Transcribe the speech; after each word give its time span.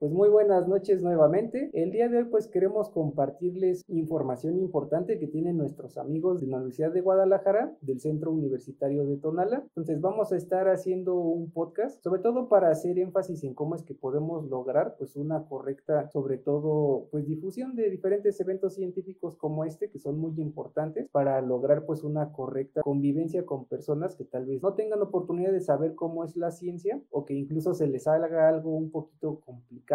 Pues 0.00 0.12
muy 0.12 0.30
buenas 0.30 0.66
noches 0.66 1.02
nuevamente. 1.02 1.68
El 1.74 1.90
día 1.90 2.08
de 2.08 2.16
hoy 2.16 2.24
pues 2.24 2.48
queremos 2.48 2.88
compartirles 2.88 3.84
información 3.86 4.56
importante 4.56 5.18
que 5.18 5.26
tienen 5.26 5.58
nuestros 5.58 5.98
amigos 5.98 6.40
de 6.40 6.46
la 6.46 6.56
Universidad 6.56 6.90
de 6.90 7.02
Guadalajara, 7.02 7.76
del 7.82 8.00
Centro 8.00 8.30
Universitario 8.30 9.04
de 9.04 9.18
Tonala. 9.18 9.58
Entonces 9.58 10.00
vamos 10.00 10.32
a 10.32 10.38
estar 10.38 10.70
haciendo 10.70 11.16
un 11.16 11.50
podcast, 11.50 12.02
sobre 12.02 12.22
todo 12.22 12.48
para 12.48 12.70
hacer 12.70 12.98
énfasis 12.98 13.44
en 13.44 13.52
cómo 13.52 13.74
es 13.74 13.82
que 13.82 13.92
podemos 13.92 14.48
lograr 14.48 14.94
pues 14.96 15.16
una 15.16 15.44
correcta, 15.44 16.08
sobre 16.08 16.38
todo 16.38 17.08
pues 17.10 17.26
difusión 17.26 17.76
de 17.76 17.90
diferentes 17.90 18.40
eventos 18.40 18.76
científicos 18.76 19.36
como 19.36 19.66
este 19.66 19.90
que 19.90 19.98
son 19.98 20.18
muy 20.18 20.40
importantes 20.40 21.10
para 21.10 21.42
lograr 21.42 21.84
pues 21.84 22.04
una 22.04 22.32
correcta 22.32 22.80
convivencia 22.80 23.44
con 23.44 23.66
personas 23.66 24.16
que 24.16 24.24
tal 24.24 24.46
vez 24.46 24.62
no 24.62 24.72
tengan 24.72 25.02
oportunidad 25.02 25.52
de 25.52 25.60
saber 25.60 25.94
cómo 25.94 26.24
es 26.24 26.36
la 26.36 26.52
ciencia 26.52 27.02
o 27.10 27.26
que 27.26 27.34
incluso 27.34 27.74
se 27.74 27.86
les 27.86 28.06
haga 28.06 28.48
algo 28.48 28.74
un 28.74 28.90
poquito 28.90 29.40
complicado 29.40 29.89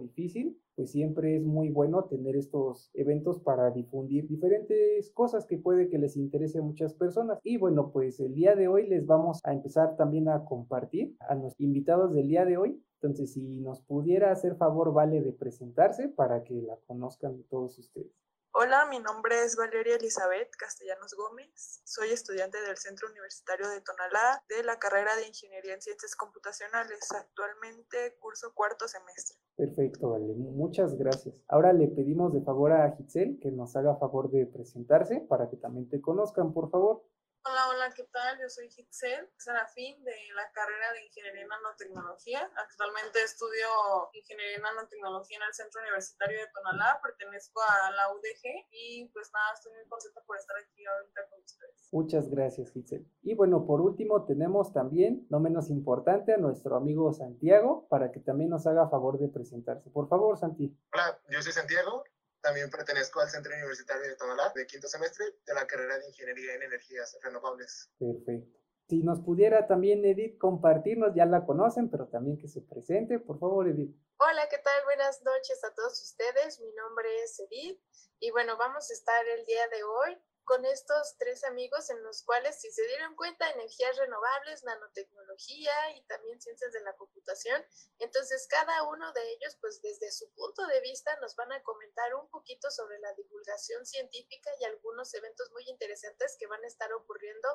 difícil, 0.00 0.58
pues 0.74 0.90
siempre 0.90 1.36
es 1.36 1.42
muy 1.42 1.70
bueno 1.70 2.04
tener 2.04 2.36
estos 2.36 2.90
eventos 2.94 3.40
para 3.40 3.70
difundir 3.70 4.28
diferentes 4.28 5.10
cosas 5.12 5.46
que 5.46 5.58
puede 5.58 5.88
que 5.88 5.98
les 5.98 6.16
interese 6.16 6.58
a 6.58 6.62
muchas 6.62 6.94
personas. 6.94 7.38
Y 7.42 7.56
bueno, 7.56 7.90
pues 7.90 8.20
el 8.20 8.34
día 8.34 8.54
de 8.54 8.68
hoy 8.68 8.86
les 8.86 9.06
vamos 9.06 9.40
a 9.44 9.52
empezar 9.52 9.96
también 9.96 10.28
a 10.28 10.44
compartir 10.44 11.16
a 11.20 11.34
los 11.34 11.54
invitados 11.58 12.12
del 12.12 12.28
día 12.28 12.44
de 12.44 12.58
hoy. 12.58 12.82
Entonces, 13.00 13.32
si 13.32 13.60
nos 13.60 13.80
pudiera 13.82 14.30
hacer 14.30 14.56
favor, 14.56 14.92
vale, 14.92 15.22
de 15.22 15.32
presentarse 15.32 16.08
para 16.08 16.44
que 16.44 16.60
la 16.62 16.76
conozcan 16.86 17.42
todos 17.48 17.78
ustedes. 17.78 18.12
Hola, 18.60 18.86
mi 18.90 18.98
nombre 18.98 19.44
es 19.44 19.54
Valeria 19.54 19.94
Elizabeth 19.94 20.50
Castellanos 20.58 21.14
Gómez. 21.14 21.80
Soy 21.84 22.08
estudiante 22.08 22.60
del 22.60 22.76
Centro 22.76 23.08
Universitario 23.08 23.68
de 23.68 23.80
Tonalá 23.82 24.42
de 24.48 24.64
la 24.64 24.80
carrera 24.80 25.14
de 25.14 25.28
Ingeniería 25.28 25.74
en 25.74 25.80
Ciencias 25.80 26.16
Computacionales. 26.16 27.06
Actualmente 27.12 28.16
curso 28.18 28.52
cuarto 28.56 28.88
semestre. 28.88 29.38
Perfecto, 29.54 30.10
Vale. 30.10 30.34
Muchas 30.34 30.98
gracias. 30.98 31.40
Ahora 31.46 31.72
le 31.72 31.86
pedimos 31.86 32.32
de 32.32 32.40
favor 32.40 32.72
a 32.72 32.90
Gitzel 32.96 33.38
que 33.40 33.52
nos 33.52 33.76
haga 33.76 33.94
favor 33.94 34.28
de 34.32 34.44
presentarse 34.46 35.20
para 35.28 35.48
que 35.48 35.56
también 35.56 35.88
te 35.88 36.00
conozcan, 36.00 36.52
por 36.52 36.68
favor. 36.68 37.04
Hola, 37.88 37.96
¿qué 37.96 38.08
tal? 38.12 38.38
Yo 38.38 38.50
soy 38.50 38.68
Hitzel 38.68 39.30
Serafín 39.38 40.04
de 40.04 40.12
la 40.36 40.52
carrera 40.52 40.92
de 40.92 41.06
Ingeniería 41.06 41.40
en 41.40 41.48
Nanotecnología. 41.48 42.52
Actualmente 42.54 43.16
estudio 43.24 43.64
Ingeniería 44.12 44.56
en 44.56 44.62
Nanotecnología 44.62 45.38
en 45.38 45.44
el 45.44 45.54
Centro 45.54 45.80
Universitario 45.80 46.36
de 46.38 46.52
Tonalá, 46.52 47.00
pertenezco 47.02 47.62
a 47.62 47.90
la 47.92 48.12
UDG 48.12 48.68
y 48.72 49.08
pues 49.08 49.30
nada, 49.32 49.54
estoy 49.54 49.72
muy 49.72 49.88
contenta 49.88 50.20
por 50.26 50.36
estar 50.36 50.56
aquí 50.58 50.84
ahorita 50.84 51.20
con 51.30 51.40
ustedes. 51.40 51.88
Muchas 51.90 52.28
gracias, 52.28 52.76
Hitzel. 52.76 53.08
Y 53.22 53.34
bueno, 53.34 53.64
por 53.64 53.80
último 53.80 54.26
tenemos 54.26 54.74
también, 54.74 55.26
no 55.30 55.40
menos 55.40 55.70
importante, 55.70 56.34
a 56.34 56.36
nuestro 56.36 56.76
amigo 56.76 57.14
Santiago 57.14 57.88
para 57.88 58.12
que 58.12 58.20
también 58.20 58.50
nos 58.50 58.66
haga 58.66 58.90
favor 58.90 59.18
de 59.18 59.28
presentarse. 59.28 59.88
Por 59.88 60.10
favor, 60.10 60.36
Santi. 60.36 60.76
Hola, 60.92 61.18
yo 61.30 61.40
soy 61.40 61.52
Santiago, 61.52 62.04
también 62.48 62.70
pertenezco 62.70 63.20
al 63.20 63.28
Centro 63.28 63.52
Universitario 63.52 64.08
de 64.08 64.16
Tonalá 64.16 64.50
de 64.54 64.66
quinto 64.66 64.88
semestre 64.88 65.26
de 65.44 65.52
la 65.52 65.66
carrera 65.66 65.98
de 65.98 66.08
Ingeniería 66.08 66.54
en 66.54 66.62
Energías 66.62 67.18
Renovables. 67.22 67.90
Perfecto. 67.98 68.58
Si 68.88 69.02
nos 69.02 69.20
pudiera 69.20 69.66
también 69.66 70.02
Edith 70.02 70.38
compartirnos, 70.38 71.14
ya 71.14 71.26
la 71.26 71.44
conocen, 71.44 71.90
pero 71.90 72.08
también 72.08 72.38
que 72.38 72.48
se 72.48 72.62
presente, 72.62 73.18
por 73.18 73.38
favor, 73.38 73.68
Edith. 73.68 73.94
Hola, 74.16 74.48
¿qué 74.48 74.56
tal? 74.64 74.82
Buenas 74.86 75.22
noches 75.22 75.62
a 75.62 75.74
todos 75.74 76.00
ustedes. 76.00 76.58
Mi 76.60 76.72
nombre 76.72 77.06
es 77.22 77.38
Edith 77.38 77.82
y 78.18 78.30
bueno, 78.30 78.56
vamos 78.56 78.90
a 78.90 78.94
estar 78.94 79.28
el 79.28 79.44
día 79.44 79.68
de 79.68 79.84
hoy 79.84 80.18
con 80.48 80.64
estos 80.64 81.14
tres 81.18 81.44
amigos 81.44 81.90
en 81.90 82.02
los 82.02 82.22
cuales, 82.22 82.58
si 82.58 82.72
se 82.72 82.82
dieron 82.86 83.14
cuenta, 83.16 83.50
energías 83.50 83.94
renovables, 83.98 84.64
nanotecnología 84.64 85.94
y 85.94 86.02
también 86.06 86.40
ciencias 86.40 86.72
de 86.72 86.80
la 86.80 86.96
computación. 86.96 87.62
Entonces, 87.98 88.46
cada 88.48 88.82
uno 88.84 89.12
de 89.12 89.20
ellos, 89.32 89.58
pues 89.60 89.82
desde 89.82 90.10
su 90.10 90.32
punto 90.32 90.66
de 90.66 90.80
vista, 90.80 91.14
nos 91.20 91.36
van 91.36 91.52
a 91.52 91.62
comentar 91.62 92.14
un 92.14 92.30
poquito 92.30 92.70
sobre 92.70 92.98
la 92.98 93.12
divulgación 93.12 93.84
científica 93.84 94.50
y 94.58 94.64
algunos 94.64 95.12
eventos 95.12 95.50
muy 95.52 95.64
interesantes 95.68 96.34
que 96.40 96.46
van 96.46 96.64
a 96.64 96.68
estar 96.68 96.90
ocurriendo 96.94 97.48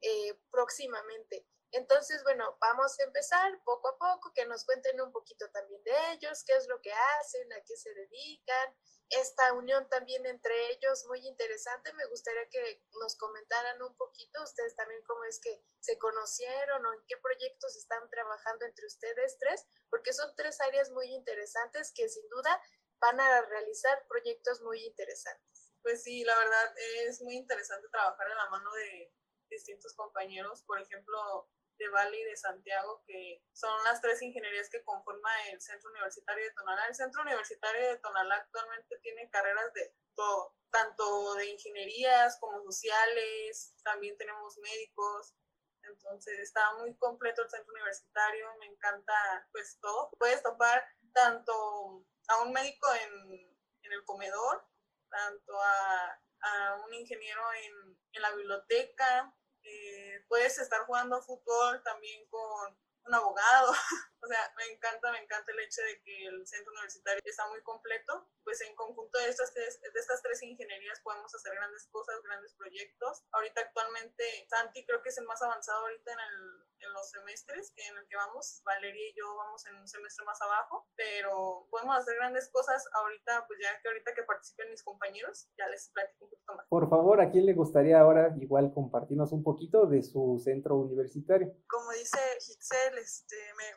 eh, 0.00 0.38
próximamente. 0.52 1.44
Entonces, 1.72 2.22
bueno, 2.22 2.56
vamos 2.60 2.98
a 2.98 3.04
empezar 3.04 3.60
poco 3.64 3.88
a 3.88 3.98
poco, 3.98 4.32
que 4.32 4.46
nos 4.46 4.64
cuenten 4.64 5.00
un 5.00 5.12
poquito 5.12 5.48
también 5.50 5.82
de 5.84 6.12
ellos, 6.12 6.44
qué 6.44 6.54
es 6.54 6.66
lo 6.66 6.80
que 6.80 6.92
hacen, 6.92 7.52
a 7.52 7.60
qué 7.64 7.76
se 7.76 7.92
dedican, 7.92 8.74
esta 9.10 9.54
unión 9.54 9.88
también 9.88 10.24
entre 10.26 10.70
ellos 10.72 11.06
muy 11.06 11.26
interesante. 11.26 11.92
Me 11.94 12.06
gustaría 12.06 12.46
que 12.50 12.82
nos 13.00 13.16
comentaran 13.16 13.82
un 13.82 13.96
poquito 13.96 14.42
ustedes 14.42 14.74
también 14.76 15.02
cómo 15.04 15.24
es 15.24 15.40
que 15.40 15.62
se 15.80 15.98
conocieron 15.98 16.84
o 16.84 16.92
en 16.92 17.00
qué 17.06 17.16
proyectos 17.16 17.76
están 17.76 18.08
trabajando 18.10 18.66
entre 18.66 18.86
ustedes 18.86 19.38
tres, 19.38 19.66
porque 19.88 20.12
son 20.12 20.34
tres 20.36 20.60
áreas 20.60 20.90
muy 20.90 21.06
interesantes 21.14 21.92
que 21.94 22.08
sin 22.08 22.28
duda 22.28 22.62
van 23.00 23.20
a 23.20 23.42
realizar 23.42 24.06
proyectos 24.08 24.60
muy 24.60 24.84
interesantes. 24.84 25.72
Pues 25.82 26.02
sí, 26.02 26.24
la 26.24 26.36
verdad 26.36 26.74
es 27.06 27.22
muy 27.22 27.36
interesante 27.36 27.88
trabajar 27.88 28.28
en 28.30 28.36
la 28.36 28.50
mano 28.50 28.70
de 28.72 29.12
distintos 29.48 29.94
compañeros. 29.94 30.62
Por 30.64 30.80
ejemplo, 30.80 31.48
de 31.78 31.88
Valle 31.88 32.20
y 32.20 32.24
de 32.24 32.36
Santiago, 32.36 33.02
que 33.06 33.42
son 33.52 33.72
las 33.84 34.00
tres 34.00 34.20
ingenierías 34.22 34.68
que 34.68 34.82
conforman 34.84 35.48
el 35.52 35.60
Centro 35.60 35.90
Universitario 35.90 36.44
de 36.44 36.52
Tonalá. 36.52 36.86
El 36.88 36.94
Centro 36.94 37.22
Universitario 37.22 37.88
de 37.88 37.98
Tonalá 37.98 38.36
actualmente 38.36 38.98
tiene 38.98 39.30
carreras 39.30 39.72
de 39.74 39.94
todo, 40.14 40.54
tanto 40.70 41.34
de 41.34 41.46
ingenierías 41.46 42.38
como 42.40 42.62
sociales, 42.62 43.74
también 43.84 44.16
tenemos 44.16 44.58
médicos, 44.58 45.34
entonces 45.82 46.38
está 46.40 46.74
muy 46.74 46.96
completo 46.96 47.42
el 47.42 47.50
centro 47.50 47.72
universitario, 47.72 48.54
me 48.58 48.66
encanta 48.66 49.48
pues 49.52 49.78
todo. 49.80 50.10
Puedes 50.18 50.42
topar 50.42 50.84
tanto 51.14 52.04
a 52.28 52.42
un 52.42 52.52
médico 52.52 52.88
en, 52.94 53.56
en 53.82 53.92
el 53.92 54.04
comedor, 54.04 54.66
tanto 55.08 55.60
a, 55.60 56.20
a 56.40 56.74
un 56.86 56.92
ingeniero 56.94 57.42
en, 57.54 57.98
en 58.12 58.22
la 58.22 58.32
biblioteca, 58.32 59.34
eh, 59.68 60.24
puedes 60.28 60.58
estar 60.58 60.80
jugando 60.86 61.22
fútbol 61.22 61.82
también 61.82 62.26
con 62.28 62.76
un 63.06 63.14
abogado. 63.14 63.72
o 64.20 64.26
sea, 64.26 64.52
me 64.56 64.64
encanta, 64.74 65.12
me 65.12 65.22
encanta 65.22 65.52
el 65.52 65.60
hecho 65.60 65.82
de 65.82 66.02
que 66.02 66.26
el 66.26 66.46
centro 66.46 66.72
universitario 66.72 67.22
está 67.24 67.46
muy 67.48 67.62
completo. 67.62 68.28
Pues 68.44 68.60
en 68.62 68.74
conjunto 68.74 69.18
de 69.18 69.28
estas 69.28 69.52
tres, 69.52 69.80
de 69.80 70.00
estas 70.00 70.22
tres 70.22 70.42
ingenierías 70.42 71.00
podemos 71.00 71.34
hacer 71.34 71.54
grandes 71.54 71.86
cosas, 71.92 72.22
grandes 72.22 72.54
proyectos. 72.54 73.24
Ahorita 73.32 73.60
actualmente 73.60 74.24
Santi 74.48 74.84
creo 74.86 75.02
que 75.02 75.10
es 75.10 75.18
el 75.18 75.26
más 75.26 75.40
avanzado 75.42 75.80
ahorita 75.80 76.12
en, 76.12 76.18
el, 76.18 76.86
en 76.86 76.92
los 76.92 77.10
semestres 77.10 77.72
que 77.76 77.86
en 77.86 77.96
el 77.96 78.08
que 78.08 78.16
vamos. 78.16 78.62
Valeria 78.64 79.08
y 79.08 79.14
yo 79.14 79.36
vamos 79.36 79.66
en 79.66 79.76
un 79.76 79.88
semestre 79.88 80.24
más 80.24 80.40
abajo, 80.42 80.88
pero 80.96 81.66
podemos 81.70 81.96
hacer 81.96 82.16
grandes 82.16 82.48
cosas 82.50 82.84
ahorita, 82.92 83.46
pues 83.46 83.58
ya 83.62 83.80
que 83.80 83.88
ahorita 83.88 84.14
que 84.14 84.22
participen 84.22 84.70
mis 84.70 84.82
compañeros, 84.82 85.48
ya 85.56 85.68
les 85.68 85.90
platico 85.90 86.24
un 86.24 86.30
poquito 86.30 86.54
más. 86.54 86.66
Por 86.68 86.88
favor, 86.88 87.20
¿a 87.20 87.30
quién 87.30 87.46
le 87.46 87.54
gustaría 87.54 88.00
ahora 88.00 88.34
igual 88.40 88.72
compartirnos 88.72 89.32
un 89.32 89.42
poquito 89.42 89.86
de 89.86 90.02
su 90.02 90.40
centro 90.42 90.76
universitario? 90.76 91.52
Como 91.68 91.92
dice 91.92 92.18
Hitzel, 92.40 92.98
este, 92.98 93.36
me, 93.56 93.74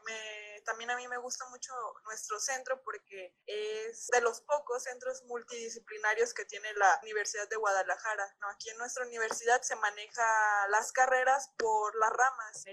también 0.66 0.91
a 0.91 0.95
mí 0.95 1.07
me 1.07 1.17
gusta 1.17 1.47
mucho 1.49 1.73
nuestro 2.05 2.39
centro 2.39 2.81
porque 2.83 3.35
es 3.45 4.07
de 4.07 4.22
los 4.22 4.41
pocos 4.41 4.83
centros 4.83 5.23
multidisciplinarios 5.23 6.33
que 6.33 6.45
tiene 6.45 6.73
la 6.73 6.99
Universidad 7.03 7.47
de 7.49 7.55
Guadalajara. 7.55 8.35
Aquí 8.53 8.69
en 8.69 8.77
nuestra 8.77 9.05
universidad 9.05 9.61
se 9.61 9.75
maneja 9.75 10.67
las 10.69 10.91
carreras 10.91 11.51
por 11.57 11.95
las 11.97 12.11
ramas, 12.11 12.66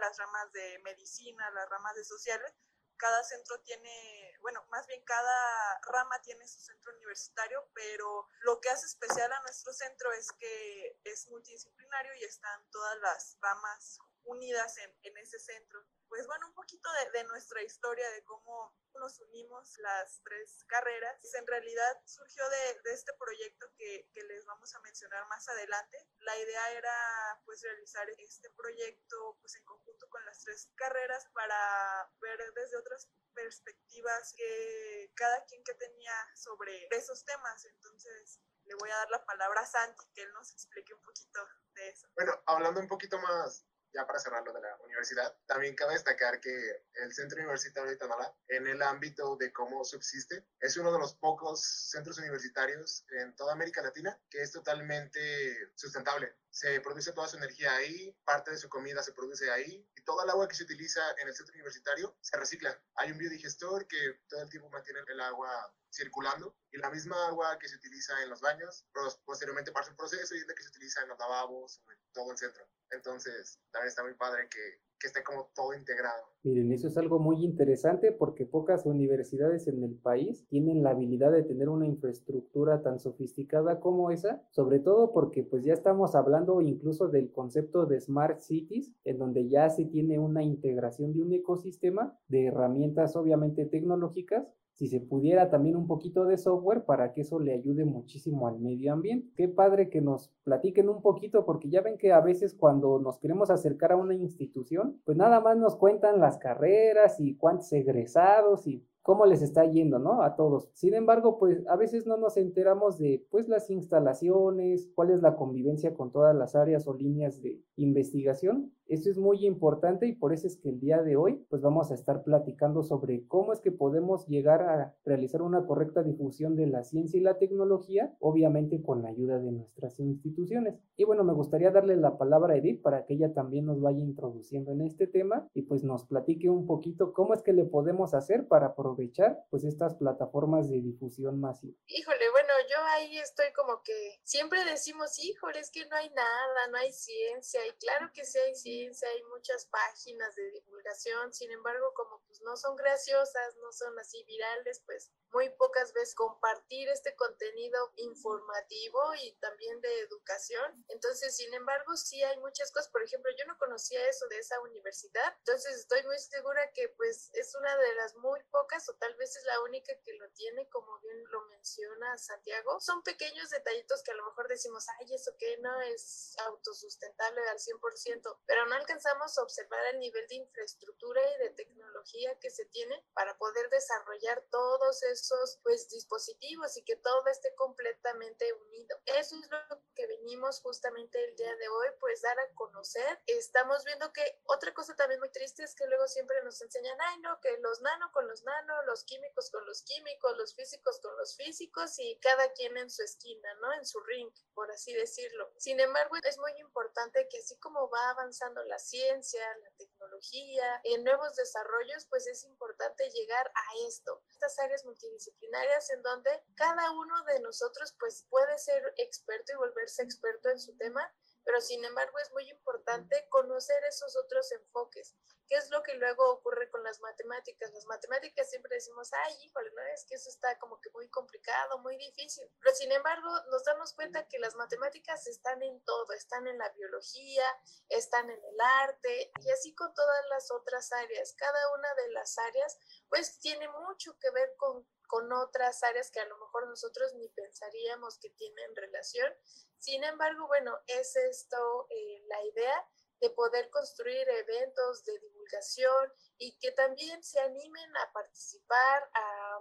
las 0.00 0.16
ramas 0.18 0.52
de 0.52 0.78
medicina, 0.84 1.50
las 1.50 1.68
ramas 1.68 1.94
de 1.94 2.04
sociales. 2.04 2.52
Cada 2.96 3.22
centro 3.24 3.60
tiene, 3.62 4.38
bueno, 4.40 4.64
más 4.70 4.86
bien 4.86 5.02
cada 5.04 5.80
rama 5.82 6.20
tiene 6.22 6.46
su 6.46 6.60
centro 6.60 6.92
universitario, 6.94 7.68
pero 7.74 8.28
lo 8.40 8.60
que 8.60 8.70
hace 8.70 8.86
especial 8.86 9.32
a 9.32 9.40
nuestro 9.40 9.72
centro 9.72 10.12
es 10.12 10.30
que 10.32 11.00
es 11.04 11.26
multidisciplinario 11.28 12.14
y 12.14 12.24
están 12.24 12.70
todas 12.70 12.96
las 12.98 13.36
ramas 13.40 13.98
unidas 14.24 14.76
en, 14.78 14.96
en 15.02 15.16
ese 15.18 15.38
centro 15.38 15.84
pues 16.14 16.28
bueno, 16.28 16.46
un 16.46 16.54
poquito 16.54 16.88
de, 17.12 17.24
nuestra 17.24 17.60
historia, 17.62 18.08
de 18.10 18.22
cómo 18.22 18.72
nos 18.94 19.18
unimos 19.20 19.76
las 19.78 20.20
tres 20.22 20.64
carreras. 20.68 21.18
En 21.34 21.44
realidad 21.44 22.00
surgió 22.04 22.44
de, 22.48 22.92
este 22.92 23.12
proyecto 23.14 23.66
que, 23.76 24.08
que, 24.12 24.22
les 24.22 24.44
vamos 24.44 24.72
a 24.76 24.80
mencionar 24.80 25.26
más 25.26 25.48
adelante. 25.48 25.98
La 26.18 26.38
idea 26.38 26.72
era 26.72 27.40
pues 27.44 27.62
realizar 27.62 28.08
este 28.18 28.48
proyecto 28.50 29.38
pues 29.40 29.56
en 29.56 29.64
conjunto 29.64 30.08
con 30.08 30.24
las 30.24 30.40
tres 30.44 30.70
carreras 30.76 31.26
para 31.32 32.08
ver 32.20 32.38
desde 32.54 32.76
otras 32.76 33.08
perspectivas 33.34 34.34
que 34.36 35.10
cada 35.16 35.44
quien 35.46 35.64
que 35.64 35.74
tenía 35.74 36.14
sobre 36.36 36.86
esos 36.92 37.24
temas. 37.24 37.64
Entonces 37.64 38.40
le 38.66 38.74
voy 38.76 38.90
a 38.90 38.96
dar 38.96 39.10
la 39.10 39.24
palabra 39.26 39.62
a 39.62 39.66
Santi, 39.66 40.06
que 40.14 40.22
él 40.22 40.32
nos 40.32 40.52
explique 40.52 40.94
un 40.94 41.02
poquito 41.02 41.44
de 41.74 41.88
eso. 41.88 42.06
Bueno, 42.14 42.40
hablando 42.46 42.80
un 42.80 42.88
poquito 42.88 43.18
más 43.18 43.66
ya 43.94 44.06
para 44.06 44.18
cerrar 44.18 44.44
lo 44.44 44.52
de 44.52 44.60
la 44.60 44.76
universidad, 44.84 45.34
también 45.46 45.74
cabe 45.74 45.94
destacar 45.94 46.40
que 46.40 46.82
el 46.94 47.14
Centro 47.14 47.38
Universitario 47.38 47.90
de 47.90 47.96
Tonalá, 47.96 48.34
en 48.48 48.66
el 48.66 48.82
ámbito 48.82 49.36
de 49.36 49.52
cómo 49.52 49.84
subsiste, 49.84 50.44
es 50.60 50.76
uno 50.76 50.92
de 50.92 50.98
los 50.98 51.14
pocos 51.14 51.62
centros 51.90 52.18
universitarios 52.18 53.04
en 53.10 53.34
toda 53.36 53.52
América 53.52 53.82
Latina 53.82 54.18
que 54.28 54.42
es 54.42 54.52
totalmente 54.52 55.70
sustentable. 55.74 56.34
Se 56.54 56.80
produce 56.80 57.12
toda 57.12 57.26
su 57.26 57.36
energía 57.36 57.74
ahí, 57.74 58.16
parte 58.24 58.52
de 58.52 58.58
su 58.58 58.68
comida 58.68 59.02
se 59.02 59.12
produce 59.12 59.50
ahí 59.50 59.84
y 59.96 60.02
toda 60.02 60.22
el 60.22 60.30
agua 60.30 60.46
que 60.46 60.54
se 60.54 60.62
utiliza 60.62 61.00
en 61.18 61.26
el 61.26 61.34
centro 61.34 61.52
universitario 61.52 62.16
se 62.20 62.36
recicla. 62.36 62.80
Hay 62.94 63.10
un 63.10 63.18
biodigestor 63.18 63.88
que 63.88 64.20
todo 64.28 64.40
el 64.40 64.48
tiempo 64.48 64.70
mantiene 64.70 65.00
el 65.04 65.20
agua 65.20 65.74
circulando 65.92 66.56
y 66.70 66.78
la 66.78 66.90
misma 66.90 67.26
agua 67.26 67.58
que 67.58 67.68
se 67.68 67.74
utiliza 67.74 68.22
en 68.22 68.30
los 68.30 68.40
baños 68.40 68.86
posteriormente 69.24 69.72
pasa 69.72 69.90
un 69.90 69.96
proceso 69.96 70.36
y 70.36 70.38
es 70.38 70.46
la 70.46 70.54
que 70.54 70.62
se 70.62 70.68
utiliza 70.68 71.02
en 71.02 71.08
los 71.08 71.18
lavabos 71.18 71.82
en 71.90 71.98
todo 72.12 72.30
el 72.30 72.38
centro. 72.38 72.68
Entonces, 72.90 73.58
también 73.72 73.88
está 73.88 74.04
muy 74.04 74.14
padre 74.14 74.48
que, 74.48 74.80
que 75.04 75.08
esté 75.08 75.22
como 75.22 75.50
todo 75.54 75.74
integrado. 75.74 76.22
Miren, 76.44 76.72
eso 76.72 76.88
es 76.88 76.96
algo 76.96 77.18
muy 77.18 77.44
interesante 77.44 78.10
porque 78.10 78.46
pocas 78.46 78.86
universidades 78.86 79.68
en 79.68 79.84
el 79.84 79.96
país 79.96 80.46
tienen 80.48 80.82
la 80.82 80.90
habilidad 80.90 81.30
de 81.30 81.42
tener 81.42 81.68
una 81.68 81.86
infraestructura 81.86 82.80
tan 82.80 82.98
sofisticada 82.98 83.80
como 83.80 84.10
esa, 84.10 84.42
sobre 84.50 84.78
todo 84.80 85.12
porque 85.12 85.42
pues 85.42 85.62
ya 85.62 85.74
estamos 85.74 86.14
hablando 86.14 86.62
incluso 86.62 87.08
del 87.08 87.30
concepto 87.32 87.84
de 87.84 88.00
smart 88.00 88.40
cities, 88.40 88.92
en 89.04 89.18
donde 89.18 89.46
ya 89.46 89.68
se 89.68 89.84
tiene 89.84 90.18
una 90.18 90.42
integración 90.42 91.12
de 91.12 91.20
un 91.20 91.34
ecosistema 91.34 92.18
de 92.28 92.46
herramientas 92.46 93.14
obviamente 93.14 93.66
tecnológicas 93.66 94.48
si 94.74 94.88
se 94.88 95.00
pudiera 95.00 95.50
también 95.50 95.76
un 95.76 95.86
poquito 95.86 96.24
de 96.24 96.36
software 96.36 96.84
para 96.84 97.12
que 97.12 97.22
eso 97.22 97.38
le 97.38 97.52
ayude 97.52 97.84
muchísimo 97.84 98.48
al 98.48 98.58
medio 98.58 98.92
ambiente. 98.92 99.30
Qué 99.36 99.48
padre 99.48 99.88
que 99.88 100.00
nos 100.00 100.32
platiquen 100.42 100.88
un 100.88 101.00
poquito, 101.00 101.44
porque 101.44 101.70
ya 101.70 101.80
ven 101.80 101.96
que 101.96 102.12
a 102.12 102.20
veces 102.20 102.54
cuando 102.54 102.98
nos 102.98 103.18
queremos 103.18 103.50
acercar 103.50 103.92
a 103.92 103.96
una 103.96 104.14
institución, 104.14 105.00
pues 105.04 105.16
nada 105.16 105.40
más 105.40 105.56
nos 105.56 105.76
cuentan 105.76 106.20
las 106.20 106.38
carreras 106.38 107.20
y 107.20 107.36
cuántos 107.36 107.72
egresados 107.72 108.66
y 108.66 108.84
cómo 109.04 109.26
les 109.26 109.42
está 109.42 109.66
yendo, 109.66 109.98
¿no? 109.98 110.22
A 110.22 110.34
todos. 110.34 110.70
Sin 110.72 110.94
embargo, 110.94 111.36
pues 111.38 111.62
a 111.68 111.76
veces 111.76 112.06
no 112.06 112.16
nos 112.16 112.38
enteramos 112.38 112.98
de, 112.98 113.26
pues, 113.30 113.50
las 113.50 113.68
instalaciones, 113.68 114.88
cuál 114.94 115.10
es 115.10 115.20
la 115.20 115.36
convivencia 115.36 115.92
con 115.92 116.10
todas 116.10 116.34
las 116.34 116.56
áreas 116.56 116.88
o 116.88 116.94
líneas 116.94 117.42
de 117.42 117.60
investigación. 117.76 118.72
Esto 118.86 119.10
es 119.10 119.18
muy 119.18 119.44
importante 119.44 120.06
y 120.06 120.14
por 120.14 120.32
eso 120.32 120.46
es 120.46 120.56
que 120.56 120.70
el 120.70 120.80
día 120.80 121.02
de 121.02 121.16
hoy, 121.16 121.44
pues 121.50 121.62
vamos 121.62 121.90
a 121.90 121.94
estar 121.94 122.22
platicando 122.22 122.82
sobre 122.82 123.26
cómo 123.26 123.52
es 123.52 123.60
que 123.60 123.72
podemos 123.72 124.26
llegar 124.28 124.62
a 124.62 124.94
realizar 125.04 125.42
una 125.42 125.66
correcta 125.66 126.02
difusión 126.02 126.56
de 126.56 126.66
la 126.66 126.84
ciencia 126.84 127.18
y 127.18 127.22
la 127.22 127.38
tecnología, 127.38 128.14
obviamente 128.20 128.82
con 128.82 129.02
la 129.02 129.08
ayuda 129.08 129.38
de 129.38 129.52
nuestras 129.52 130.00
instituciones. 130.00 130.78
Y 130.96 131.04
bueno, 131.04 131.24
me 131.24 131.32
gustaría 131.32 131.70
darle 131.70 131.96
la 131.96 132.16
palabra 132.16 132.54
a 132.54 132.56
Edith 132.56 132.80
para 132.80 133.04
que 133.04 133.14
ella 133.14 133.34
también 133.34 133.66
nos 133.66 133.80
vaya 133.80 134.00
introduciendo 134.00 134.72
en 134.72 134.82
este 134.82 135.06
tema 135.06 135.48
y 135.52 135.62
pues 135.62 135.84
nos 135.84 136.04
platique 136.04 136.48
un 136.48 136.66
poquito 136.66 137.12
cómo 137.12 137.34
es 137.34 137.42
que 137.42 137.52
le 137.52 137.64
podemos 137.64 138.14
hacer 138.14 138.46
para 138.46 138.68
aprovechar 138.68 138.84
aprovechar 138.84 139.44
pues 139.50 139.64
estas 139.64 139.94
plataformas 139.94 140.68
de 140.68 140.80
difusión 140.80 141.40
masiva. 141.40 141.74
Híjole, 141.86 142.30
bueno, 142.30 142.52
yo 142.70 142.76
ahí 142.96 143.18
estoy 143.18 143.46
como 143.54 143.82
que 143.82 144.20
siempre 144.22 144.64
decimos, 144.64 145.18
híjole, 145.22 145.60
es 145.60 145.70
que 145.70 145.86
no 145.86 145.96
hay 145.96 146.10
nada, 146.10 146.68
no 146.70 146.78
hay 146.78 146.92
ciencia, 146.92 147.60
y 147.66 147.72
claro 147.78 148.10
que 148.12 148.24
sí 148.24 148.38
hay 148.38 148.54
ciencia, 148.54 148.73
hay 148.82 149.22
muchas 149.24 149.66
páginas 149.66 150.34
de 150.34 150.50
divulgación, 150.50 151.32
sin 151.32 151.50
embargo, 151.50 151.92
como 151.94 152.22
pues 152.26 152.40
no 152.42 152.56
son 152.56 152.76
graciosas, 152.76 153.56
no 153.56 153.72
son 153.72 153.98
así 153.98 154.22
virales, 154.24 154.82
pues 154.86 155.10
muy 155.32 155.50
pocas 155.50 155.92
veces 155.92 156.14
compartir 156.14 156.88
este 156.88 157.14
contenido 157.16 157.92
informativo 157.96 159.00
y 159.22 159.32
también 159.40 159.80
de 159.80 160.00
educación. 160.00 160.84
Entonces, 160.88 161.36
sin 161.36 161.52
embargo, 161.54 161.96
sí 161.96 162.22
hay 162.22 162.38
muchas 162.38 162.70
cosas, 162.72 162.90
por 162.90 163.02
ejemplo, 163.02 163.30
yo 163.38 163.44
no 163.46 163.58
conocía 163.58 164.08
eso 164.08 164.26
de 164.28 164.38
esa 164.38 164.60
universidad, 164.60 165.34
entonces 165.38 165.76
estoy 165.76 166.02
muy 166.04 166.18
segura 166.18 166.70
que 166.72 166.88
pues 166.90 167.30
es 167.34 167.54
una 167.54 167.76
de 167.78 167.94
las 167.96 168.14
muy 168.16 168.40
pocas 168.50 168.88
o 168.88 168.94
tal 168.94 169.14
vez 169.16 169.36
es 169.36 169.44
la 169.44 169.60
única 169.62 169.92
que 170.04 170.14
lo 170.14 170.28
tiene, 170.30 170.68
como 170.68 170.98
bien 171.00 171.24
lo 171.30 171.42
menciona 171.46 172.16
Santiago. 172.18 172.80
Son 172.80 173.02
pequeños 173.02 173.50
detallitos 173.50 174.02
que 174.02 174.12
a 174.12 174.14
lo 174.14 174.24
mejor 174.26 174.48
decimos, 174.48 174.86
ay, 175.00 175.14
eso 175.14 175.32
que 175.38 175.58
no 175.58 175.80
es 175.82 176.36
autosustentable 176.46 177.40
al 177.48 177.58
100%, 177.58 178.40
pero 178.46 178.63
no 178.66 178.74
alcanzamos 178.74 179.36
a 179.36 179.42
observar 179.42 179.84
el 179.92 180.00
nivel 180.00 180.26
de 180.28 180.36
infraestructura 180.36 181.20
y 181.22 181.42
de 181.44 181.50
tecnología 181.50 182.38
que 182.40 182.50
se 182.50 182.64
tiene 182.66 183.04
para 183.14 183.36
poder 183.38 183.68
desarrollar 183.70 184.42
todos 184.50 185.02
esos 185.04 185.58
pues, 185.62 185.88
dispositivos 185.88 186.76
y 186.76 186.84
que 186.84 186.96
todo 186.96 187.26
esté 187.28 187.54
completamente 187.54 188.52
unido. 188.52 188.98
Eso 189.06 189.36
es 189.36 189.50
lo 189.50 189.82
que 189.94 190.06
venimos 190.06 190.60
justamente 190.60 191.22
el 191.24 191.36
día 191.36 191.54
de 191.56 191.68
hoy, 191.68 191.88
pues 192.00 192.22
dar 192.22 192.38
a 192.38 192.54
conocer. 192.54 193.20
Estamos 193.26 193.84
viendo 193.84 194.12
que 194.12 194.40
otra 194.46 194.72
cosa 194.74 194.94
también 194.94 195.20
muy 195.20 195.30
triste 195.30 195.62
es 195.62 195.74
que 195.74 195.86
luego 195.86 196.06
siempre 196.06 196.42
nos 196.44 196.60
enseñan, 196.60 196.96
ay, 197.00 197.20
no, 197.20 197.40
que 197.40 197.56
los 197.58 197.80
nano 197.80 198.10
con 198.12 198.28
los 198.28 198.42
nano, 198.44 198.82
los 198.84 199.04
químicos 199.04 199.50
con 199.50 199.64
los 199.66 199.82
químicos, 199.82 200.36
los 200.36 200.54
físicos 200.54 201.00
con 201.00 201.16
los 201.16 201.36
físicos 201.36 201.98
y 201.98 202.18
cada 202.20 202.52
quien 202.52 202.76
en 202.76 202.90
su 202.90 203.02
esquina, 203.02 203.54
¿no? 203.54 203.72
En 203.74 203.84
su 203.84 204.00
ring, 204.00 204.30
por 204.54 204.70
así 204.70 204.92
decirlo. 204.92 205.50
Sin 205.58 205.80
embargo, 205.80 206.16
es 206.22 206.38
muy 206.38 206.52
importante 206.60 207.28
que 207.28 207.38
así 207.38 207.58
como 207.58 207.88
va 207.90 208.10
avanzando 208.10 208.53
la 208.64 208.78
ciencia, 208.78 209.42
la 209.62 209.70
tecnología, 209.76 210.80
en 210.84 211.02
nuevos 211.02 211.34
desarrollos, 211.34 212.06
pues 212.08 212.26
es 212.26 212.44
importante 212.44 213.08
llegar 213.10 213.46
a 213.46 213.88
esto. 213.88 214.22
Estas 214.30 214.58
áreas 214.60 214.84
multidisciplinarias 214.84 215.24
disciplinarias 215.24 215.90
en 215.90 216.02
donde 216.02 216.30
cada 216.54 216.90
uno 216.92 217.24
de 217.24 217.40
nosotros 217.40 217.94
pues 217.98 218.26
puede 218.28 218.58
ser 218.58 218.94
experto 218.98 219.52
y 219.52 219.56
volverse 219.56 220.02
experto 220.02 220.50
en 220.50 220.58
su 220.58 220.76
tema, 220.76 221.12
pero 221.44 221.60
sin 221.60 221.84
embargo 221.84 222.18
es 222.18 222.30
muy 222.32 222.48
importante 222.50 223.26
conocer 223.28 223.82
esos 223.84 224.16
otros 224.16 224.50
enfoques. 224.52 225.14
¿Qué 225.46 225.56
es 225.56 225.70
lo 225.70 225.82
que 225.82 225.94
luego 225.94 226.30
ocurre 226.30 226.70
con 226.70 226.82
las 226.82 227.00
matemáticas? 227.00 227.70
Las 227.72 227.84
matemáticas 227.84 228.48
siempre 228.48 228.76
decimos, 228.76 229.12
ay, 229.12 229.34
híjole, 229.42 229.70
no 229.72 229.82
es 229.94 230.06
que 230.06 230.14
eso 230.14 230.30
está 230.30 230.58
como 230.58 230.80
que 230.80 230.90
muy 230.90 231.08
complicado, 231.10 231.78
muy 231.80 231.98
difícil. 231.98 232.50
Pero 232.62 232.74
sin 232.74 232.90
embargo, 232.92 233.28
nos 233.50 233.62
damos 233.64 233.92
cuenta 233.92 234.26
que 234.26 234.38
las 234.38 234.54
matemáticas 234.54 235.26
están 235.26 235.62
en 235.62 235.80
todo, 235.84 236.12
están 236.14 236.46
en 236.46 236.56
la 236.56 236.70
biología, 236.70 237.44
están 237.90 238.30
en 238.30 238.42
el 238.42 238.60
arte 238.60 239.32
y 239.42 239.50
así 239.50 239.74
con 239.74 239.92
todas 239.92 240.24
las 240.30 240.50
otras 240.50 240.90
áreas. 240.92 241.34
Cada 241.36 241.72
una 241.74 241.94
de 241.94 242.08
las 242.12 242.38
áreas 242.38 242.78
pues 243.14 243.38
tiene 243.38 243.68
mucho 243.68 244.18
que 244.18 244.28
ver 244.32 244.56
con 244.56 244.84
con 245.14 245.32
otras 245.32 245.80
áreas 245.84 246.10
que 246.10 246.18
a 246.18 246.26
lo 246.26 246.36
mejor 246.38 246.66
nosotros 246.66 247.14
ni 247.14 247.28
pensaríamos 247.28 248.18
que 248.18 248.30
tienen 248.30 248.74
relación. 248.74 249.32
Sin 249.78 250.02
embargo, 250.02 250.48
bueno, 250.48 250.76
es 250.88 251.14
esto 251.14 251.86
eh, 251.88 252.24
la 252.26 252.44
idea 252.46 252.88
de 253.20 253.30
poder 253.30 253.70
construir 253.70 254.28
eventos 254.28 255.04
de 255.04 255.16
divulgación 255.20 256.12
y 256.36 256.58
que 256.58 256.72
también 256.72 257.22
se 257.22 257.38
animen 257.38 257.96
a 257.98 258.12
participar, 258.12 259.08
a 259.14 259.60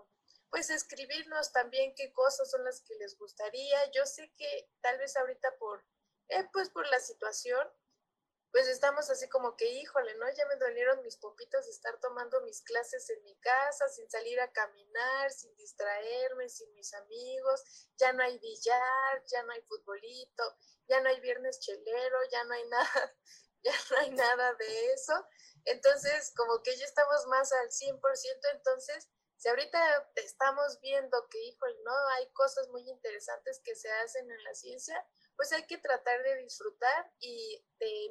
pues 0.50 0.72
escribirnos 0.72 1.52
también 1.52 1.94
qué 1.96 2.12
cosas 2.14 2.50
son 2.50 2.64
las 2.64 2.82
que 2.82 2.96
les 2.96 3.16
gustaría. 3.20 3.92
Yo 3.92 4.08
sé 4.08 4.34
que 4.36 4.72
tal 4.82 4.98
vez 4.98 5.16
ahorita 5.18 5.56
por, 5.60 5.86
eh, 6.30 6.48
pues 6.52 6.72
por 6.72 6.88
la 6.88 7.00
situación, 7.00 7.68
pues 8.54 8.68
estamos 8.68 9.10
así 9.10 9.28
como 9.30 9.58
que, 9.58 9.68
híjole, 9.68 10.14
¿no? 10.14 10.32
Ya 10.32 10.46
me 10.46 10.58
dolieron 10.58 11.02
mis 11.02 11.18
pompitas 11.18 11.66
de 11.66 11.72
estar 11.72 12.00
tomando 12.00 12.40
mis 12.42 12.62
clases 12.62 13.10
en 13.10 13.24
mi 13.24 13.36
casa, 13.38 13.90
sin 13.90 14.08
salir 14.12 14.40
a 14.40 14.52
caminar, 14.52 15.32
sin 15.32 15.56
distraerme, 15.56 16.48
sin 16.50 16.72
mis 16.76 16.94
amigos, 16.94 17.90
ya 17.98 18.14
no 18.14 18.22
hay 18.22 18.38
billar, 18.38 19.24
ya 19.26 19.42
no 19.42 19.54
hay 19.54 19.62
futbolito, 19.64 20.56
ya 20.88 21.02
no 21.02 21.10
hay 21.10 21.20
viernes 21.20 21.62
chelero, 21.62 22.18
ya 22.32 22.44
no 22.44 22.54
hay 22.54 22.64
nada, 22.70 23.16
ya 23.64 23.74
no 23.90 23.98
hay 23.98 24.12
nada 24.12 24.54
de 24.54 24.94
eso. 24.94 25.26
Entonces, 25.66 26.32
como 26.36 26.62
que 26.62 26.78
ya 26.78 26.86
estamos 26.86 27.26
más 27.26 27.52
al 27.54 27.72
100%, 27.72 28.00
entonces, 28.54 29.10
si 29.36 29.50
ahorita 29.50 30.12
estamos 30.18 30.80
viendo 30.80 31.28
que, 31.30 31.44
híjole, 31.44 31.80
¿no? 31.84 32.08
Hay 32.18 32.32
cosas 32.34 32.68
muy 32.70 32.88
interesantes 32.88 33.60
que 33.64 33.74
se 33.74 33.92
hacen 33.92 34.30
en 34.30 34.44
la 34.44 34.54
ciencia, 34.54 35.04
pues 35.36 35.52
hay 35.54 35.66
que 35.66 35.80
tratar 35.80 36.22
de 36.22 36.36
disfrutar 36.36 37.12
y 37.20 37.66
de 37.80 38.10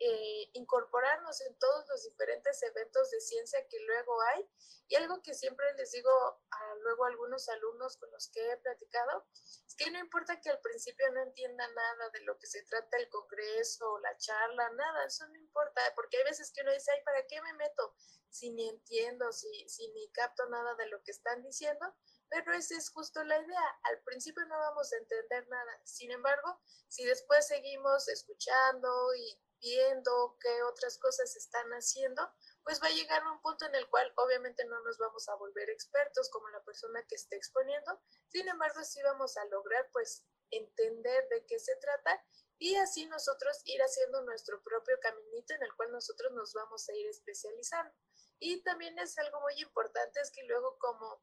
eh, 0.00 0.50
incorporarnos 0.54 1.40
en 1.42 1.56
todos 1.58 1.88
los 1.88 2.02
diferentes 2.02 2.62
eventos 2.62 3.10
de 3.10 3.20
ciencia 3.20 3.66
que 3.68 3.78
luego 3.80 4.20
hay. 4.22 4.48
Y 4.88 4.96
algo 4.96 5.22
que 5.22 5.34
siempre 5.34 5.66
les 5.74 5.92
digo 5.92 6.10
a 6.10 6.74
luego 6.82 7.04
a 7.04 7.08
algunos 7.08 7.48
alumnos 7.48 7.96
con 7.96 8.10
los 8.10 8.28
que 8.28 8.52
he 8.52 8.56
platicado, 8.58 9.26
es 9.66 9.74
que 9.76 9.90
no 9.90 9.98
importa 9.98 10.40
que 10.40 10.50
al 10.50 10.60
principio 10.60 11.10
no 11.12 11.22
entienda 11.22 11.66
nada 11.68 12.10
de 12.10 12.20
lo 12.20 12.38
que 12.38 12.46
se 12.46 12.62
trata 12.64 12.98
el 12.98 13.08
congreso 13.08 13.92
o 13.92 13.98
la 14.00 14.16
charla, 14.18 14.68
nada, 14.70 15.06
eso 15.06 15.26
no 15.28 15.36
importa, 15.36 15.80
porque 15.94 16.18
hay 16.18 16.24
veces 16.24 16.52
que 16.52 16.60
uno 16.62 16.72
dice, 16.72 16.90
ay, 16.92 17.00
¿para 17.04 17.26
qué 17.26 17.40
me 17.40 17.54
meto? 17.54 17.94
Si 18.28 18.50
ni 18.50 18.68
entiendo, 18.68 19.32
si, 19.32 19.68
si 19.68 19.88
ni 19.88 20.10
capto 20.10 20.46
nada 20.48 20.74
de 20.74 20.86
lo 20.86 21.02
que 21.02 21.12
están 21.12 21.42
diciendo, 21.42 21.94
pero 22.28 22.52
esa 22.52 22.76
es 22.76 22.90
justo 22.90 23.22
la 23.22 23.40
idea. 23.40 23.78
Al 23.84 24.00
principio 24.02 24.44
no 24.46 24.58
vamos 24.58 24.92
a 24.92 24.96
entender 24.96 25.46
nada. 25.48 25.80
Sin 25.84 26.10
embargo, 26.10 26.60
si 26.88 27.04
después 27.04 27.46
seguimos 27.46 28.08
escuchando 28.08 29.14
y 29.14 29.40
viendo 29.64 30.36
qué 30.40 30.62
otras 30.64 30.98
cosas 30.98 31.34
están 31.36 31.70
haciendo, 31.70 32.22
pues 32.62 32.82
va 32.82 32.88
a 32.88 32.92
llegar 32.92 33.26
un 33.26 33.40
punto 33.40 33.64
en 33.64 33.74
el 33.74 33.88
cual 33.88 34.12
obviamente 34.16 34.64
no 34.66 34.78
nos 34.82 34.98
vamos 34.98 35.26
a 35.28 35.34
volver 35.36 35.70
expertos 35.70 36.28
como 36.30 36.48
la 36.50 36.62
persona 36.64 37.02
que 37.08 37.14
esté 37.14 37.36
exponiendo, 37.36 37.98
sin 38.28 38.46
embargo 38.46 38.84
sí 38.84 39.02
vamos 39.02 39.36
a 39.38 39.44
lograr 39.46 39.88
pues 39.92 40.24
entender 40.50 41.28
de 41.28 41.46
qué 41.46 41.58
se 41.58 41.74
trata 41.76 42.22
y 42.58 42.76
así 42.76 43.06
nosotros 43.06 43.62
ir 43.64 43.80
haciendo 43.80 44.22
nuestro 44.22 44.62
propio 44.62 44.98
caminito 45.00 45.54
en 45.54 45.62
el 45.62 45.74
cual 45.74 45.90
nosotros 45.92 46.32
nos 46.32 46.52
vamos 46.52 46.88
a 46.88 46.94
ir 46.94 47.06
especializando. 47.08 47.92
Y 48.38 48.62
también 48.62 48.98
es 48.98 49.16
algo 49.18 49.40
muy 49.40 49.54
importante, 49.60 50.20
es 50.20 50.30
que 50.30 50.44
luego 50.44 50.76
como 50.78 51.22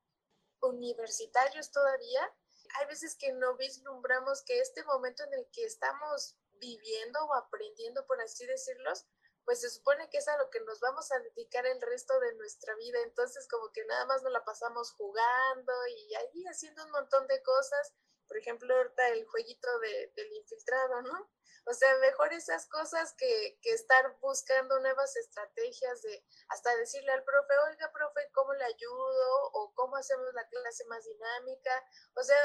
universitarios 0.62 1.72
todavía, 1.72 2.36
hay 2.80 2.88
veces 2.88 3.16
que 3.16 3.34
no 3.34 3.56
vislumbramos 3.58 4.44
que 4.44 4.60
este 4.60 4.84
momento 4.84 5.24
en 5.24 5.34
el 5.34 5.50
que 5.52 5.66
estamos 5.66 6.38
viviendo 6.62 7.20
o 7.26 7.34
aprendiendo, 7.34 8.06
por 8.06 8.22
así 8.22 8.46
decirlo, 8.46 8.94
pues 9.44 9.60
se 9.60 9.70
supone 9.70 10.10
que 10.10 10.20
es 10.20 10.28
a 10.28 10.38
lo 10.38 10.50
que 10.50 10.62
nos 10.62 10.80
vamos 10.80 11.12
a 11.12 11.20
dedicar 11.20 11.66
el 11.66 11.82
resto 11.82 12.18
de 12.20 12.36
nuestra 12.36 12.76
vida. 12.76 13.00
Entonces, 13.04 13.48
como 13.50 13.72
que 13.72 13.84
nada 13.86 14.06
más 14.06 14.22
nos 14.24 14.32
la 14.32 14.46
pasamos 14.46 14.94
jugando 14.94 15.74
y 15.88 16.16
ahí 16.16 16.46
haciendo 16.46 16.86
un 16.86 16.92
montón 16.92 17.28
de 17.28 17.42
cosas. 17.42 17.94
Por 18.32 18.38
ejemplo, 18.38 18.74
ahorita 18.74 19.10
el 19.10 19.28
jueguito 19.28 19.68
de, 19.80 20.14
del 20.16 20.32
infiltrado, 20.38 21.02
¿no? 21.02 21.30
O 21.66 21.74
sea, 21.74 21.98
mejor 21.98 22.32
esas 22.32 22.66
cosas 22.70 23.14
que, 23.18 23.60
que, 23.62 23.74
estar 23.74 24.18
buscando 24.22 24.80
nuevas 24.80 25.18
estrategias 25.18 26.02
de 26.02 26.26
hasta 26.48 26.74
decirle 26.78 27.12
al 27.12 27.26
profe, 27.26 27.54
oiga, 27.70 27.92
profe, 27.92 28.22
¿cómo 28.34 28.54
le 28.54 28.64
ayudo? 28.64 29.52
O 29.52 29.74
cómo 29.76 29.98
hacemos 29.98 30.34
la 30.34 30.48
clase 30.48 30.86
más 30.86 31.04
dinámica. 31.04 31.86
O 32.16 32.24
sea, 32.24 32.38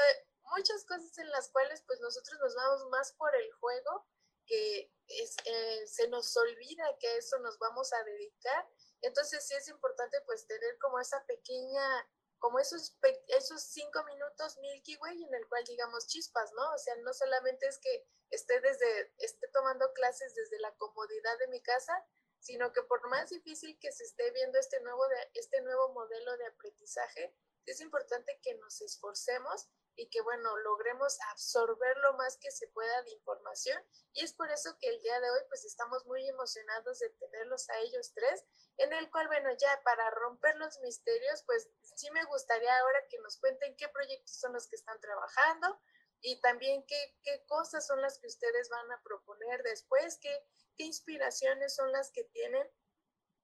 muchas 0.57 0.83
cosas 0.83 1.17
en 1.19 1.31
las 1.31 1.49
cuales 1.51 1.81
pues 1.87 2.01
nosotros 2.01 2.37
nos 2.41 2.53
vamos 2.53 2.89
más 2.89 3.13
por 3.13 3.33
el 3.33 3.49
juego 3.53 4.05
que 4.45 4.91
es, 5.07 5.37
eh, 5.45 5.87
se 5.87 6.09
nos 6.09 6.35
olvida 6.35 6.97
que 6.99 7.07
a 7.07 7.15
eso 7.15 7.39
nos 7.39 7.57
vamos 7.59 7.93
a 7.93 8.03
dedicar. 8.03 8.67
Entonces 9.01 9.47
sí 9.47 9.55
es 9.55 9.69
importante 9.69 10.19
pues 10.25 10.45
tener 10.47 10.77
como 10.79 10.99
esa 10.99 11.23
pequeña, 11.25 12.09
como 12.39 12.59
esos, 12.59 12.97
esos 13.27 13.61
cinco 13.61 14.03
minutos 14.03 14.57
Milky 14.57 14.95
Way 14.97 15.23
en 15.23 15.33
el 15.33 15.47
cual 15.47 15.63
digamos 15.65 16.07
chispas, 16.07 16.51
¿no? 16.53 16.73
O 16.73 16.77
sea, 16.77 16.95
no 16.97 17.13
solamente 17.13 17.67
es 17.67 17.79
que 17.79 18.07
esté 18.29 18.59
desde, 18.61 19.13
esté 19.17 19.47
tomando 19.49 19.91
clases 19.93 20.33
desde 20.35 20.59
la 20.59 20.75
comodidad 20.75 21.37
de 21.39 21.47
mi 21.47 21.61
casa, 21.61 21.93
sino 22.39 22.71
que 22.71 22.83
por 22.83 23.07
más 23.09 23.29
difícil 23.29 23.77
que 23.79 23.91
se 23.91 24.03
esté 24.03 24.31
viendo 24.31 24.59
este 24.59 24.79
nuevo, 24.81 25.07
de, 25.07 25.31
este 25.33 25.61
nuevo 25.61 25.93
modelo 25.93 26.37
de 26.37 26.47
aprendizaje, 26.47 27.35
es 27.65 27.81
importante 27.81 28.39
que 28.41 28.55
nos 28.55 28.81
esforcemos 28.81 29.69
y 29.97 30.07
que, 30.09 30.21
bueno, 30.21 30.55
logremos 30.57 31.17
absorber 31.31 31.97
lo 31.97 32.13
más 32.13 32.37
que 32.37 32.51
se 32.51 32.67
pueda 32.67 33.01
de 33.01 33.11
información. 33.11 33.83
Y 34.13 34.23
es 34.23 34.31
por 34.31 34.49
eso 34.51 34.77
que 34.79 34.89
el 34.89 35.01
día 35.01 35.19
de 35.19 35.29
hoy, 35.31 35.39
pues 35.49 35.65
estamos 35.65 36.05
muy 36.05 36.27
emocionados 36.29 36.99
de 36.99 37.09
tenerlos 37.09 37.67
a 37.69 37.79
ellos 37.79 38.13
tres, 38.13 38.45
en 38.77 38.93
el 38.93 39.09
cual, 39.09 39.27
bueno, 39.27 39.49
ya 39.57 39.81
para 39.83 40.09
romper 40.11 40.55
los 40.57 40.79
misterios, 40.79 41.43
pues 41.47 41.67
sí 41.81 42.11
me 42.11 42.23
gustaría 42.25 42.77
ahora 42.77 43.07
que 43.09 43.17
nos 43.19 43.37
cuenten 43.39 43.75
qué 43.75 43.89
proyectos 43.89 44.39
son 44.39 44.53
los 44.53 44.67
que 44.67 44.75
están 44.75 45.01
trabajando 45.01 45.81
y 46.21 46.39
también 46.41 46.85
qué, 46.85 47.17
qué 47.23 47.43
cosas 47.47 47.85
son 47.85 47.99
las 47.99 48.19
que 48.19 48.27
ustedes 48.27 48.69
van 48.69 48.91
a 48.91 49.01
proponer 49.01 49.63
después, 49.63 50.19
qué, 50.19 50.45
qué 50.75 50.83
inspiraciones 50.83 51.75
son 51.75 51.91
las 51.91 52.11
que 52.11 52.23
tienen 52.25 52.69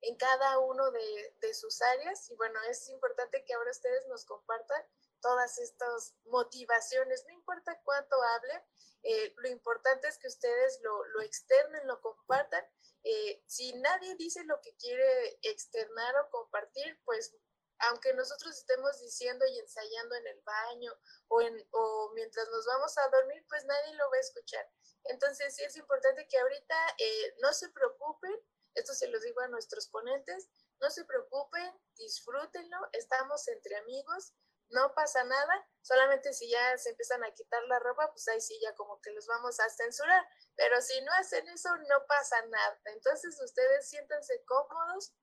en 0.02 0.18
cada 0.18 0.60
uno 0.60 0.92
de, 0.92 1.36
de, 1.42 1.54
sus 1.54 1.82
áreas. 1.82 2.30
Y 2.30 2.36
bueno, 2.36 2.60
es 2.70 2.90
importante 2.90 3.44
que 3.44 3.54
ahora 3.54 3.72
ustedes 3.72 4.06
nos 4.08 4.26
compartan 4.26 4.84
todas 5.24 5.58
estas 5.58 6.14
motivaciones, 6.26 7.24
no 7.26 7.34
importa 7.34 7.82
cuánto 7.84 8.22
hablen, 8.22 8.62
eh, 9.04 9.34
lo 9.38 9.50
importante 9.50 10.08
es 10.08 10.18
que 10.18 10.28
ustedes 10.28 10.80
lo, 10.84 11.06
lo 11.06 11.22
externen, 11.22 11.88
lo 11.88 12.00
compartan. 12.02 12.64
Eh, 13.04 13.44
si 13.48 13.74
nadie 13.74 14.16
dice 14.16 14.44
lo 14.44 14.62
que 14.62 14.76
quiere 14.76 15.40
externar 15.42 16.16
o 16.18 16.30
compartir, 16.30 17.02
pues 17.06 17.36
aunque 17.80 18.14
nosotros 18.14 18.56
estemos 18.58 19.00
diciendo 19.02 19.46
y 19.48 19.60
ensayando 19.60 20.16
en 20.16 20.28
el 20.28 20.42
baño 20.42 20.94
o, 21.28 21.42
en, 21.42 21.68
o 21.72 22.12
mientras 22.14 22.48
nos 22.50 22.66
vamos 22.66 22.98
a 22.98 23.10
dormir, 23.10 23.46
pues 23.50 23.66
nadie 23.66 23.96
lo 23.96 24.10
va 24.10 24.18
a 24.18 24.22
escuchar. 24.22 24.70
Entonces 25.06 25.56
sí 25.56 25.64
es 25.64 25.76
importante 25.76 26.28
que 26.28 26.38
ahorita 26.38 26.76
eh, 26.98 27.36
no 27.42 27.52
se 27.52 27.70
preocupen, 27.70 28.34
esto 28.76 28.94
se 28.94 29.08
los 29.08 29.22
digo 29.22 29.42
a 29.42 29.48
nuestros 29.50 29.88
ponentes, 29.90 30.48
no 30.80 30.90
se 30.90 31.04
preocupen, 31.06 31.74
disfrútenlo, 31.96 32.78
estamos 32.94 33.48
entre 33.50 33.76
amigos, 33.78 34.34
no 34.74 34.94
pasa 34.94 35.24
nada, 35.24 35.68
solamente 35.82 36.34
si 36.34 36.50
ya 36.50 36.78
se 36.78 36.90
empiezan 36.90 37.24
a 37.24 37.32
quitar 37.32 37.64
la 37.64 37.80
ropa, 37.80 38.10
pues 38.12 38.28
ahí 38.28 38.42
sí 38.42 38.60
ya 38.62 38.74
como 38.76 39.00
que 39.02 39.12
los 39.12 39.26
vamos 39.28 39.60
a 39.60 39.70
censurar, 39.70 40.26
pero 40.56 40.82
si 40.82 41.00
no 41.02 41.12
hacen 41.14 41.48
eso, 41.50 41.70
no 41.90 42.06
pasa 42.08 42.46
nada. 42.48 42.82
Entonces 42.86 43.40
ustedes 43.42 43.90
siéntanse 43.90 44.44
cómodos, 44.46 45.14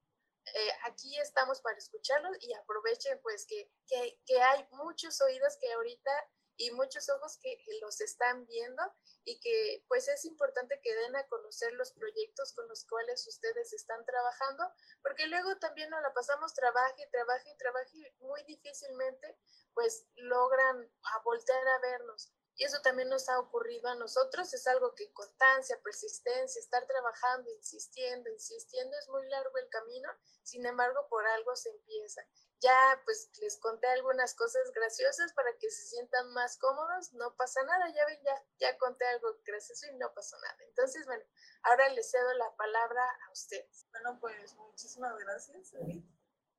eh, 0.54 0.72
aquí 0.84 1.18
estamos 1.18 1.60
para 1.60 1.76
escucharlos 1.76 2.36
y 2.40 2.52
aprovechen 2.54 3.20
pues 3.22 3.46
que, 3.46 3.70
que, 3.86 4.20
que 4.26 4.40
hay 4.40 4.66
muchos 4.72 5.20
oídos 5.20 5.56
que 5.60 5.72
ahorita 5.72 6.10
y 6.60 6.70
muchos 6.72 7.08
ojos 7.08 7.38
que 7.38 7.58
los 7.80 8.02
están 8.02 8.44
viendo 8.44 8.82
y 9.24 9.40
que 9.40 9.82
pues 9.88 10.08
es 10.08 10.26
importante 10.26 10.78
que 10.82 10.94
den 10.94 11.16
a 11.16 11.26
conocer 11.26 11.72
los 11.72 11.92
proyectos 11.92 12.52
con 12.52 12.68
los 12.68 12.84
cuales 12.84 13.26
ustedes 13.26 13.72
están 13.72 14.04
trabajando, 14.04 14.70
porque 15.02 15.26
luego 15.26 15.56
también 15.56 15.88
nos 15.88 16.02
la 16.02 16.12
pasamos 16.12 16.52
trabaje, 16.52 17.08
trabaje 17.10 17.56
trabaje 17.58 17.96
y 17.96 18.24
muy 18.24 18.42
difícilmente 18.44 19.38
pues 19.72 20.06
logran 20.16 20.92
a 21.14 21.22
voltear 21.24 21.66
a 21.66 21.78
vernos. 21.78 22.30
Y 22.56 22.64
eso 22.64 22.82
también 22.82 23.08
nos 23.08 23.26
ha 23.30 23.38
ocurrido 23.40 23.88
a 23.88 23.94
nosotros, 23.94 24.52
es 24.52 24.66
algo 24.66 24.94
que 24.94 25.10
constancia, 25.14 25.80
persistencia, 25.82 26.60
estar 26.60 26.86
trabajando, 26.86 27.50
insistiendo, 27.52 28.28
insistiendo, 28.28 28.94
es 28.98 29.08
muy 29.08 29.26
largo 29.28 29.56
el 29.56 29.68
camino, 29.70 30.10
sin 30.42 30.66
embargo 30.66 31.06
por 31.08 31.26
algo 31.26 31.56
se 31.56 31.70
empieza 31.70 32.22
ya 32.60 33.02
pues 33.04 33.30
les 33.40 33.58
conté 33.58 33.86
algunas 33.88 34.34
cosas 34.34 34.70
graciosas 34.74 35.32
para 35.32 35.56
que 35.58 35.70
se 35.70 35.86
sientan 35.86 36.32
más 36.32 36.58
cómodos, 36.58 37.12
no 37.14 37.34
pasa 37.36 37.62
nada, 37.64 37.88
ya 37.94 38.04
ven, 38.06 38.20
ya, 38.22 38.44
ya 38.58 38.78
conté 38.78 39.04
algo 39.06 39.40
gracioso 39.44 39.86
y 39.86 39.96
no 39.96 40.12
pasó 40.14 40.38
nada. 40.38 40.56
Entonces, 40.68 41.06
bueno, 41.06 41.24
ahora 41.62 41.88
les 41.90 42.10
cedo 42.10 42.32
la 42.34 42.54
palabra 42.56 43.02
a 43.26 43.32
ustedes. 43.32 43.86
Bueno, 43.90 44.18
pues 44.20 44.54
muchísimas 44.56 45.16
gracias, 45.18 45.74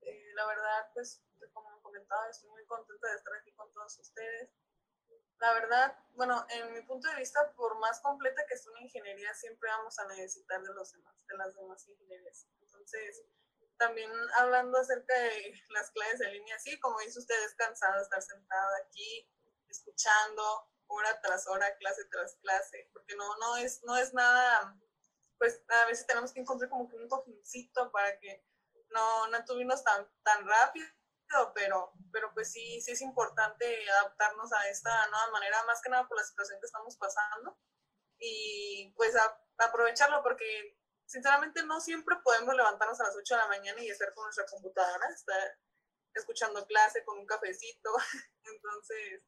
eh, 0.02 0.34
la 0.34 0.46
verdad, 0.48 0.90
pues 0.94 1.24
como 1.54 1.82
comentaba, 1.82 2.30
estoy 2.30 2.50
muy 2.50 2.66
contenta 2.66 3.08
de 3.10 3.16
estar 3.18 3.34
aquí 3.36 3.52
con 3.54 3.72
todos 3.74 4.00
ustedes. 4.00 4.50
La 5.38 5.54
verdad, 5.54 5.98
bueno, 6.12 6.46
en 6.50 6.74
mi 6.74 6.82
punto 6.82 7.10
de 7.10 7.16
vista, 7.16 7.52
por 7.54 7.78
más 7.80 8.00
completa 8.02 8.46
que 8.48 8.58
sea 8.58 8.72
una 8.72 8.82
ingeniería, 8.82 9.34
siempre 9.34 9.70
vamos 9.70 9.98
a 10.00 10.08
necesitar 10.08 10.62
de 10.62 10.74
los 10.74 10.92
demás, 10.92 11.26
de 11.28 11.38
las 11.38 11.56
demás 11.56 11.88
ingenierías. 11.88 12.48
Entonces, 12.62 13.24
también 13.82 14.12
hablando 14.38 14.78
acerca 14.78 15.18
de 15.18 15.60
las 15.70 15.90
clases 15.90 16.22
en 16.22 16.34
línea, 16.34 16.60
sí, 16.60 16.80
como 16.80 17.00
dice 17.00 17.18
usted, 17.18 17.44
es 17.44 17.56
cansado 17.56 18.00
estar 18.00 18.22
sentado 18.22 18.70
aquí, 18.86 19.28
escuchando 19.68 20.70
hora 20.86 21.20
tras 21.22 21.48
hora, 21.48 21.76
clase 21.78 22.06
tras 22.06 22.36
clase, 22.44 22.90
porque 22.94 23.16
no, 23.16 23.26
no, 23.38 23.58
es, 23.58 23.82
no 23.84 23.98
es 23.98 24.14
nada, 24.14 24.78
pues 25.40 25.64
a 25.68 25.86
veces 25.86 26.06
tenemos 26.06 26.32
que 26.32 26.42
encontrar 26.42 26.70
como 26.70 26.88
que 26.88 26.96
un 26.96 27.10
cojincito 27.10 27.92
para 27.92 28.20
que 28.20 28.46
no, 28.90 29.28
no 29.30 29.44
tuvimos 29.46 29.84
tan, 29.84 30.08
tan 30.22 30.48
rápido, 30.48 30.86
pero, 31.56 31.92
pero 32.12 32.32
pues 32.36 32.52
sí, 32.52 32.82
sí 32.82 32.92
es 32.92 33.02
importante 33.02 33.66
adaptarnos 33.90 34.54
a 34.54 34.70
esta 34.70 35.08
nueva 35.08 35.32
manera, 35.32 35.64
más 35.64 35.82
que 35.82 35.90
nada 35.90 36.08
por 36.08 36.18
la 36.18 36.24
situación 36.24 36.60
que 36.60 36.68
estamos 36.68 36.96
pasando, 36.98 37.58
y 38.20 38.94
pues 38.96 39.16
aprovecharlo 39.58 40.22
porque 40.22 40.78
sinceramente 41.12 41.62
no 41.64 41.82
siempre 41.82 42.16
podemos 42.24 42.56
levantarnos 42.56 43.00
a 43.02 43.04
las 43.04 43.16
8 43.16 43.36
de 43.36 43.42
la 43.42 43.48
mañana 43.48 43.82
y 43.82 43.90
estar 43.90 44.14
con 44.14 44.24
nuestra 44.24 44.46
computadora, 44.46 45.10
estar 45.10 45.58
escuchando 46.14 46.66
clase 46.66 47.04
con 47.04 47.18
un 47.20 47.26
cafecito. 47.26 47.94
Entonces, 48.46 49.22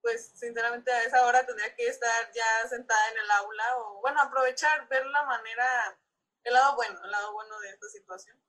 pues 0.00 0.32
sinceramente 0.38 0.92
a 0.92 1.02
esa 1.02 1.26
hora 1.26 1.44
tendría 1.44 1.74
que 1.74 1.88
estar 1.88 2.32
ya 2.32 2.68
sentada 2.68 3.10
en 3.10 3.18
el 3.18 3.30
aula 3.32 3.78
o, 3.78 4.00
bueno, 4.02 4.20
aprovechar, 4.20 4.86
ver 4.88 5.04
la 5.06 5.24
manera, 5.24 5.98
el 6.44 6.54
lado 6.54 6.76
bueno, 6.76 7.02
el 7.02 7.10
lado 7.10 7.32
bueno 7.32 7.58
de 7.58 7.70
esta 7.70 7.88
situación. 7.88 8.40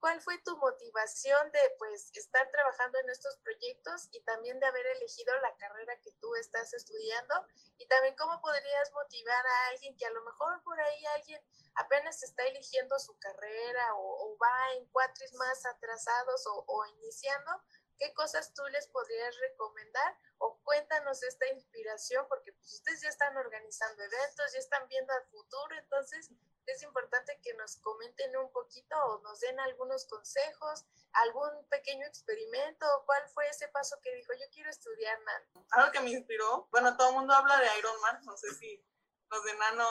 ¿Cuál 0.00 0.20
fue 0.20 0.38
tu 0.38 0.56
motivación 0.58 1.50
de 1.52 1.74
pues 1.78 2.10
estar 2.14 2.50
trabajando 2.50 2.98
en 2.98 3.10
estos 3.10 3.36
proyectos 3.38 4.08
y 4.12 4.20
también 4.20 4.60
de 4.60 4.66
haber 4.66 4.86
elegido 4.86 5.34
la 5.40 5.56
carrera 5.56 5.98
que 6.00 6.12
tú 6.20 6.34
estás 6.36 6.72
estudiando? 6.74 7.34
Y 7.78 7.86
también 7.88 8.14
cómo 8.16 8.40
podrías 8.40 8.92
motivar 8.92 9.46
a 9.46 9.66
alguien 9.68 9.96
que 9.96 10.06
a 10.06 10.10
lo 10.10 10.22
mejor 10.22 10.62
por 10.62 10.78
ahí 10.78 11.06
alguien 11.06 11.42
apenas 11.74 12.22
está 12.22 12.44
eligiendo 12.44 12.98
su 12.98 13.18
carrera 13.18 13.94
o, 13.96 14.36
va 14.42 14.74
en 14.74 14.86
cuatris 14.90 15.32
más 15.34 15.64
atrasados 15.64 16.46
o, 16.46 16.64
o 16.66 16.86
iniciando, 16.86 17.50
¿qué 17.98 18.12
cosas 18.14 18.52
tú 18.52 18.62
les 18.68 18.86
podrías 18.88 19.34
recomendar? 19.38 20.18
O 20.38 20.58
cuéntanos 20.62 21.22
esta 21.22 21.46
inspiración, 21.48 22.26
porque 22.28 22.52
pues 22.52 22.74
ustedes 22.74 23.00
ya 23.00 23.08
están 23.08 23.36
organizando 23.36 24.02
eventos, 24.02 24.52
ya 24.52 24.58
están 24.58 24.86
viendo 24.88 25.12
al 25.12 25.24
futuro, 25.26 25.76
entonces 25.76 26.30
es 26.72 26.82
importante 26.82 27.38
que 27.42 27.54
nos 27.54 27.76
comenten 27.76 28.36
un 28.36 28.50
poquito 28.52 28.96
o 28.96 29.20
nos 29.22 29.40
den 29.40 29.58
algunos 29.60 30.06
consejos, 30.06 30.84
algún 31.12 31.66
pequeño 31.68 32.06
experimento, 32.06 32.86
cuál 33.06 33.28
fue 33.30 33.48
ese 33.48 33.68
paso 33.68 33.98
que 34.02 34.14
dijo, 34.14 34.32
yo 34.34 34.46
quiero 34.52 34.70
estudiar 34.70 35.18
nano. 35.20 35.66
Algo 35.70 35.92
que 35.92 36.00
me 36.00 36.10
inspiró, 36.10 36.68
bueno, 36.70 36.96
todo 36.96 37.10
el 37.10 37.14
mundo 37.14 37.34
habla 37.34 37.58
de 37.60 37.78
Iron 37.78 38.00
Man, 38.00 38.20
no 38.24 38.36
sé 38.36 38.52
si 38.54 38.84
los 39.30 39.44
de 39.44 39.54
nano 39.54 39.88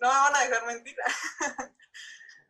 no 0.00 0.08
me 0.08 0.14
van 0.14 0.36
a 0.36 0.40
dejar 0.40 0.66
mentir, 0.66 0.96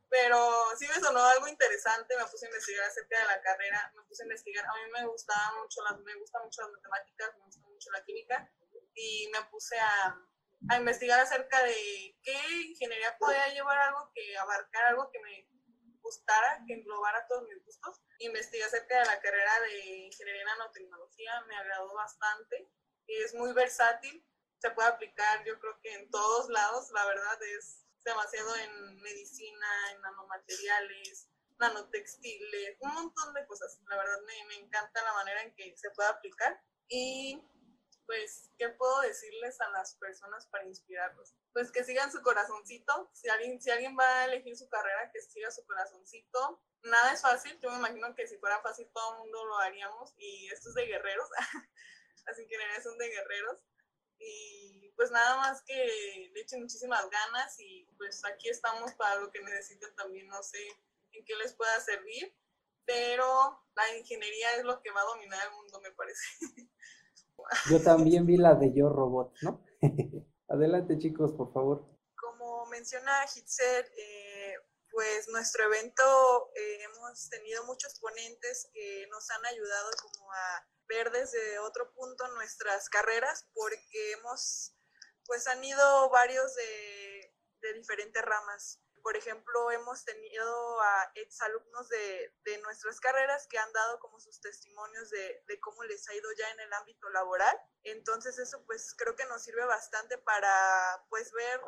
pero 0.09 0.77
sí 0.79 0.87
me 0.89 0.95
sonó 0.95 1.23
algo 1.25 1.49
interesante, 1.49 2.17
me 2.17 2.27
puse 2.27 2.47
a 2.47 2.49
investigar 2.49 2.87
acerca 2.87 3.19
de 3.19 3.27
la 3.27 3.43
carrera, 3.43 3.93
me 3.95 4.03
puse 4.05 4.23
a 4.23 4.27
investigar, 4.27 4.65
a 4.65 4.75
mí 4.75 4.91
me 4.93 5.07
gustaba 5.07 5.61
mucho 5.61 5.83
las, 5.83 5.99
me 6.01 6.15
gusta 6.15 6.41
mucho 6.41 6.63
las 6.63 6.71
matemáticas, 6.71 7.35
me 7.37 7.45
gusta 7.45 7.67
mucho 7.67 7.91
la 7.91 8.05
química, 8.05 8.51
y 8.95 9.29
me 9.33 9.43
puse 9.51 9.79
a 9.79 10.17
a 10.71 10.77
investigar 10.77 11.21
acerca 11.21 11.63
de 11.63 12.17
qué 12.23 12.37
ingeniería 12.69 13.17
podía 13.19 13.53
llevar 13.53 13.79
algo 13.79 14.11
que 14.15 14.37
abarcar 14.39 14.85
algo 14.87 15.11
que 15.11 15.21
me 15.21 15.49
gustara, 16.01 16.63
que 16.67 16.75
englobara 16.75 17.27
todos 17.27 17.45
mis 17.49 17.65
gustos. 17.65 18.01
Investigué 18.19 18.65
acerca 18.65 18.99
de 18.99 19.07
la 19.07 19.21
carrera 19.21 19.61
de 19.61 19.87
ingeniería 20.07 20.43
en 20.43 20.47
nanotecnología, 20.47 21.41
me 21.49 21.57
agradó 21.57 21.95
bastante, 21.95 22.71
es 23.07 23.35
muy 23.35 23.53
versátil, 23.53 24.27
se 24.59 24.71
puede 24.71 24.89
aplicar 24.89 25.45
yo 25.45 25.59
creo 25.59 25.79
que 25.83 25.93
en 25.95 26.11
todos 26.11 26.49
lados, 26.49 26.91
la 26.93 27.05
verdad 27.07 27.43
es 27.59 27.85
demasiado 28.05 28.57
en 28.57 29.01
medicina, 29.01 29.67
en 29.93 30.01
nanomateriales, 30.01 31.29
nanotextiles, 31.59 32.77
un 32.81 32.95
montón 32.95 33.35
de 33.35 33.47
cosas. 33.47 33.79
La 33.89 33.97
verdad 33.97 34.21
me, 34.27 34.45
me 34.47 34.55
encanta 34.57 35.03
la 35.03 35.13
manera 35.15 35.43
en 35.43 35.55
que 35.55 35.77
se 35.77 35.91
puede 35.91 36.09
aplicar. 36.11 36.61
Y 36.89 37.43
pues, 38.07 38.51
¿qué 38.59 38.69
puedo 38.71 39.01
decirles 39.01 39.61
a 39.61 39.71
las 39.71 39.97
personas 39.97 40.47
para 40.49 40.65
inspirarlos? 40.67 41.35
Pues 41.53 41.71
que 41.71 41.85
sigan 41.85 42.13
su 42.13 42.21
corazoncito. 42.23 43.11
Si 43.13 43.29
alguien, 43.29 43.61
si 43.61 43.71
alguien 43.71 43.97
va 43.99 44.21
a 44.21 44.25
elegir 44.27 44.57
su 44.57 44.69
carrera, 44.69 45.11
que 45.13 45.21
siga 45.21 45.51
su 45.51 45.65
corazoncito. 45.67 46.63
Nada 46.83 47.13
es 47.13 47.23
fácil. 47.23 47.59
Yo 47.61 47.71
me 47.71 47.79
imagino 47.79 48.15
que 48.15 48.27
si 48.27 48.39
fuera 48.39 48.61
fácil 48.61 48.91
todo 48.93 49.13
el 49.13 49.19
mundo 49.21 49.45
lo 49.45 49.59
haríamos. 49.59 50.15
Y 50.17 50.49
esto 50.49 50.69
es 50.69 50.75
de 50.75 50.87
guerreros. 50.87 51.29
Así 52.27 52.47
que 52.47 52.57
son 52.83 52.99
de 52.99 53.09
guerreros. 53.09 53.59
Y 54.19 54.93
pues 54.97 55.11
nada 55.11 55.37
más 55.37 55.63
que 55.63 56.31
le 56.33 56.41
echen 56.41 56.63
muchísimas 56.63 57.09
ganas 57.11 57.59
y 57.59 57.85
pues 57.97 58.25
aquí 58.25 58.49
estamos 58.49 58.93
para 58.95 59.17
lo 59.17 59.31
que 59.31 59.41
necesiten 59.43 59.95
también. 59.97 60.29
No 60.29 60.43
sé 60.43 60.59
en 61.13 61.25
qué 61.25 61.35
les 61.37 61.55
pueda 61.55 61.81
servir, 61.81 62.35
pero 62.85 63.65
la 63.75 63.97
ingeniería 63.97 64.57
es 64.57 64.65
lo 64.65 64.81
que 64.83 64.91
va 64.91 65.01
a 65.01 65.05
dominar 65.05 65.47
el 65.47 65.53
mundo, 65.53 65.81
me 65.81 65.91
parece. 65.93 66.25
Yo 67.71 67.83
también 67.83 68.27
vi 68.27 68.37
la 68.37 68.55
de 68.55 68.73
Yo 68.75 68.89
Robot, 68.89 69.35
¿no? 69.43 69.65
Adelante 70.49 70.99
chicos, 70.99 71.33
por 71.33 71.53
favor. 71.53 71.85
Como 72.17 72.67
menciona 72.67 73.25
Hitzel, 73.25 73.85
eh, 73.97 74.55
pues 74.91 75.29
nuestro 75.29 75.65
evento 75.65 76.51
eh, 76.55 76.85
hemos 76.85 77.29
tenido 77.29 77.65
muchos 77.65 77.99
ponentes 77.99 78.69
que 78.73 79.07
nos 79.11 79.31
han 79.31 79.45
ayudado 79.47 79.91
como 80.03 80.33
a 80.33 80.69
ver 80.89 81.11
desde 81.11 81.59
otro 81.59 81.93
punto 81.95 82.27
nuestras 82.35 82.89
carreras 82.89 83.49
porque 83.55 84.13
hemos, 84.13 84.77
pues 85.27 85.47
han 85.49 85.65
ido 85.65 86.11
varios 86.11 86.55
de, 86.55 87.35
de 87.63 87.75
diferentes 87.75 88.23
ramas 88.23 88.84
por 89.05 89.19
ejemplo, 89.19 89.71
hemos 89.71 90.03
tenido 90.07 90.81
a 90.81 91.13
exalumnos 91.15 91.91
de, 91.91 92.35
de 92.43 92.59
nuestras 92.63 92.99
carreras 93.01 93.47
que 93.47 93.59
han 93.59 93.71
dado 93.75 94.01
como 94.01 94.19
sus 94.19 94.41
testimonios 94.41 95.11
de, 95.11 95.45
de, 95.47 95.61
cómo 95.61 95.85
les 95.85 96.09
ha 96.09 96.15
ido 96.15 96.33
ya 96.39 96.51
en 96.53 96.61
el 96.61 96.73
ámbito 96.73 97.11
laboral. 97.11 97.55
Entonces 97.83 98.39
eso 98.39 98.65
pues 98.65 98.95
creo 98.97 99.15
que 99.15 99.27
nos 99.27 99.43
sirve 99.43 99.63
bastante 99.67 100.17
para 100.17 101.05
pues 101.11 101.31
ver 101.33 101.61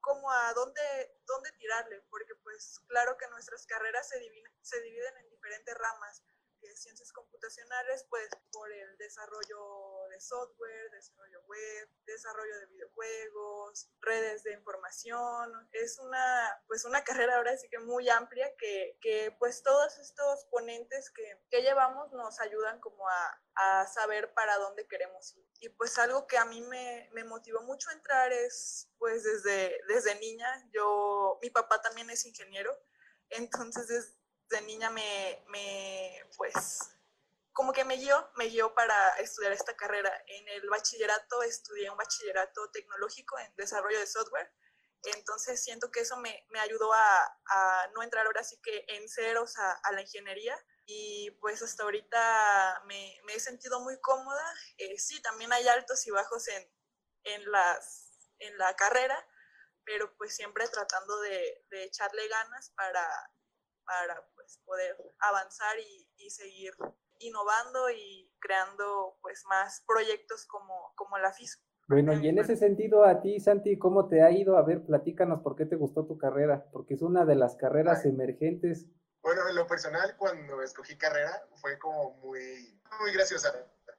cómo 0.00 0.30
a 0.30 0.54
dónde, 0.54 1.18
dónde 1.26 1.50
tirarle, 1.58 2.00
porque 2.10 2.36
pues 2.36 2.78
claro 2.86 3.16
que 3.18 3.26
nuestras 3.26 3.66
carreras 3.66 4.08
se 4.08 4.20
dividen, 4.20 4.52
se 4.62 4.80
dividen 4.80 5.16
en 5.16 5.30
diferentes 5.30 5.76
ramas 5.76 6.22
ciencias 6.76 7.12
computacionales, 7.12 8.06
pues 8.08 8.28
por 8.52 8.70
el 8.70 8.96
desarrollo 8.98 10.03
software, 10.20 10.90
desarrollo 10.90 11.42
web, 11.46 11.88
desarrollo 12.06 12.58
de 12.60 12.66
videojuegos, 12.66 13.90
redes 14.00 14.42
de 14.42 14.52
información. 14.52 15.68
Es 15.72 15.98
una, 15.98 16.62
pues 16.66 16.84
una 16.84 17.04
carrera 17.04 17.36
ahora 17.36 17.56
sí 17.56 17.68
que 17.68 17.78
muy 17.78 18.08
amplia 18.08 18.50
que, 18.56 18.98
que 19.00 19.34
pues 19.38 19.62
todos 19.62 19.98
estos 19.98 20.44
ponentes 20.50 21.10
que, 21.10 21.42
que 21.50 21.62
llevamos 21.62 22.12
nos 22.12 22.40
ayudan 22.40 22.80
como 22.80 23.08
a, 23.08 23.42
a, 23.54 23.86
saber 23.86 24.32
para 24.34 24.58
dónde 24.58 24.86
queremos 24.86 25.34
ir. 25.36 25.46
Y 25.60 25.68
pues 25.70 25.98
algo 25.98 26.26
que 26.26 26.38
a 26.38 26.44
mí 26.44 26.60
me, 26.62 27.08
me 27.12 27.24
motivó 27.24 27.62
mucho 27.62 27.90
entrar 27.90 28.32
es 28.32 28.90
pues 28.98 29.22
desde, 29.24 29.80
desde 29.88 30.18
niña, 30.20 30.48
yo, 30.72 31.38
mi 31.42 31.50
papá 31.50 31.80
también 31.80 32.10
es 32.10 32.24
ingeniero, 32.24 32.74
entonces 33.30 33.88
desde 33.88 34.24
de 34.50 34.60
niña 34.62 34.90
me, 34.90 35.44
me, 35.48 36.24
pues, 36.36 36.93
como 37.54 37.72
que 37.72 37.84
me 37.84 37.96
guió, 37.96 38.30
me 38.34 38.46
guió 38.46 38.74
para 38.74 39.16
estudiar 39.18 39.52
esta 39.52 39.76
carrera. 39.76 40.12
En 40.26 40.48
el 40.48 40.68
bachillerato 40.68 41.42
estudié 41.44 41.88
un 41.88 41.96
bachillerato 41.96 42.68
tecnológico 42.72 43.38
en 43.38 43.54
desarrollo 43.56 43.98
de 44.00 44.08
software. 44.08 44.52
Entonces 45.04 45.62
siento 45.62 45.90
que 45.90 46.00
eso 46.00 46.16
me, 46.16 46.46
me 46.50 46.58
ayudó 46.58 46.92
a, 46.92 47.38
a, 47.46 47.88
no 47.94 48.02
entrar 48.02 48.26
ahora 48.26 48.42
sí 48.42 48.60
que 48.60 48.84
en 48.88 49.08
ceros 49.08 49.56
a, 49.56 49.72
a 49.72 49.92
la 49.92 50.02
ingeniería. 50.02 50.58
Y 50.84 51.30
pues 51.40 51.62
hasta 51.62 51.84
ahorita 51.84 52.82
me, 52.86 53.20
me 53.24 53.34
he 53.34 53.40
sentido 53.40 53.78
muy 53.80 54.00
cómoda. 54.00 54.44
Eh, 54.78 54.98
sí, 54.98 55.22
también 55.22 55.52
hay 55.52 55.68
altos 55.68 56.04
y 56.08 56.10
bajos 56.10 56.48
en, 56.48 56.68
en, 57.22 57.50
las, 57.52 58.28
en 58.40 58.58
la 58.58 58.74
carrera, 58.74 59.16
pero 59.84 60.12
pues 60.16 60.34
siempre 60.34 60.66
tratando 60.68 61.20
de, 61.20 61.64
de 61.70 61.84
echarle 61.84 62.26
ganas 62.26 62.70
para 62.70 63.06
para 63.84 64.26
pues, 64.34 64.58
poder 64.64 64.96
avanzar 65.20 65.78
y, 65.78 66.08
y, 66.16 66.30
seguir 66.30 66.74
innovando 67.18 67.90
y 67.90 68.30
creando 68.40 69.18
pues, 69.22 69.44
más 69.48 69.82
proyectos 69.86 70.46
como, 70.46 70.92
como 70.96 71.18
la 71.18 71.32
FISO. 71.32 71.60
Bueno, 71.86 72.14
y 72.14 72.28
en 72.28 72.38
ese 72.38 72.56
sentido, 72.56 73.04
a 73.04 73.20
ti, 73.20 73.40
Santi, 73.40 73.78
¿cómo 73.78 74.08
te 74.08 74.22
ha 74.22 74.30
ido? 74.30 74.56
A 74.56 74.62
ver, 74.62 74.86
platícanos 74.86 75.42
por 75.42 75.54
qué 75.54 75.66
te 75.66 75.76
gustó 75.76 76.06
tu 76.06 76.16
carrera, 76.16 76.66
porque 76.72 76.94
es 76.94 77.02
una 77.02 77.26
de 77.26 77.34
las 77.34 77.56
carreras 77.56 78.06
emergentes. 78.06 78.86
Bueno, 79.22 79.46
en 79.48 79.54
lo 79.54 79.66
personal, 79.66 80.16
cuando 80.16 80.62
escogí 80.62 80.96
carrera, 80.96 81.46
fue 81.56 81.78
como 81.78 82.14
muy, 82.16 82.80
muy 83.00 83.12
graciosa. 83.12 83.52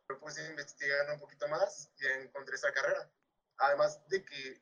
Me 0.10 0.16
puse 0.16 0.42
a 0.42 0.50
investigar 0.50 1.12
un 1.14 1.20
poquito 1.20 1.48
más 1.48 1.92
y 2.00 2.08
encontré 2.24 2.56
esa 2.56 2.72
carrera. 2.72 3.10
Además 3.58 4.08
de 4.08 4.24
que 4.24 4.62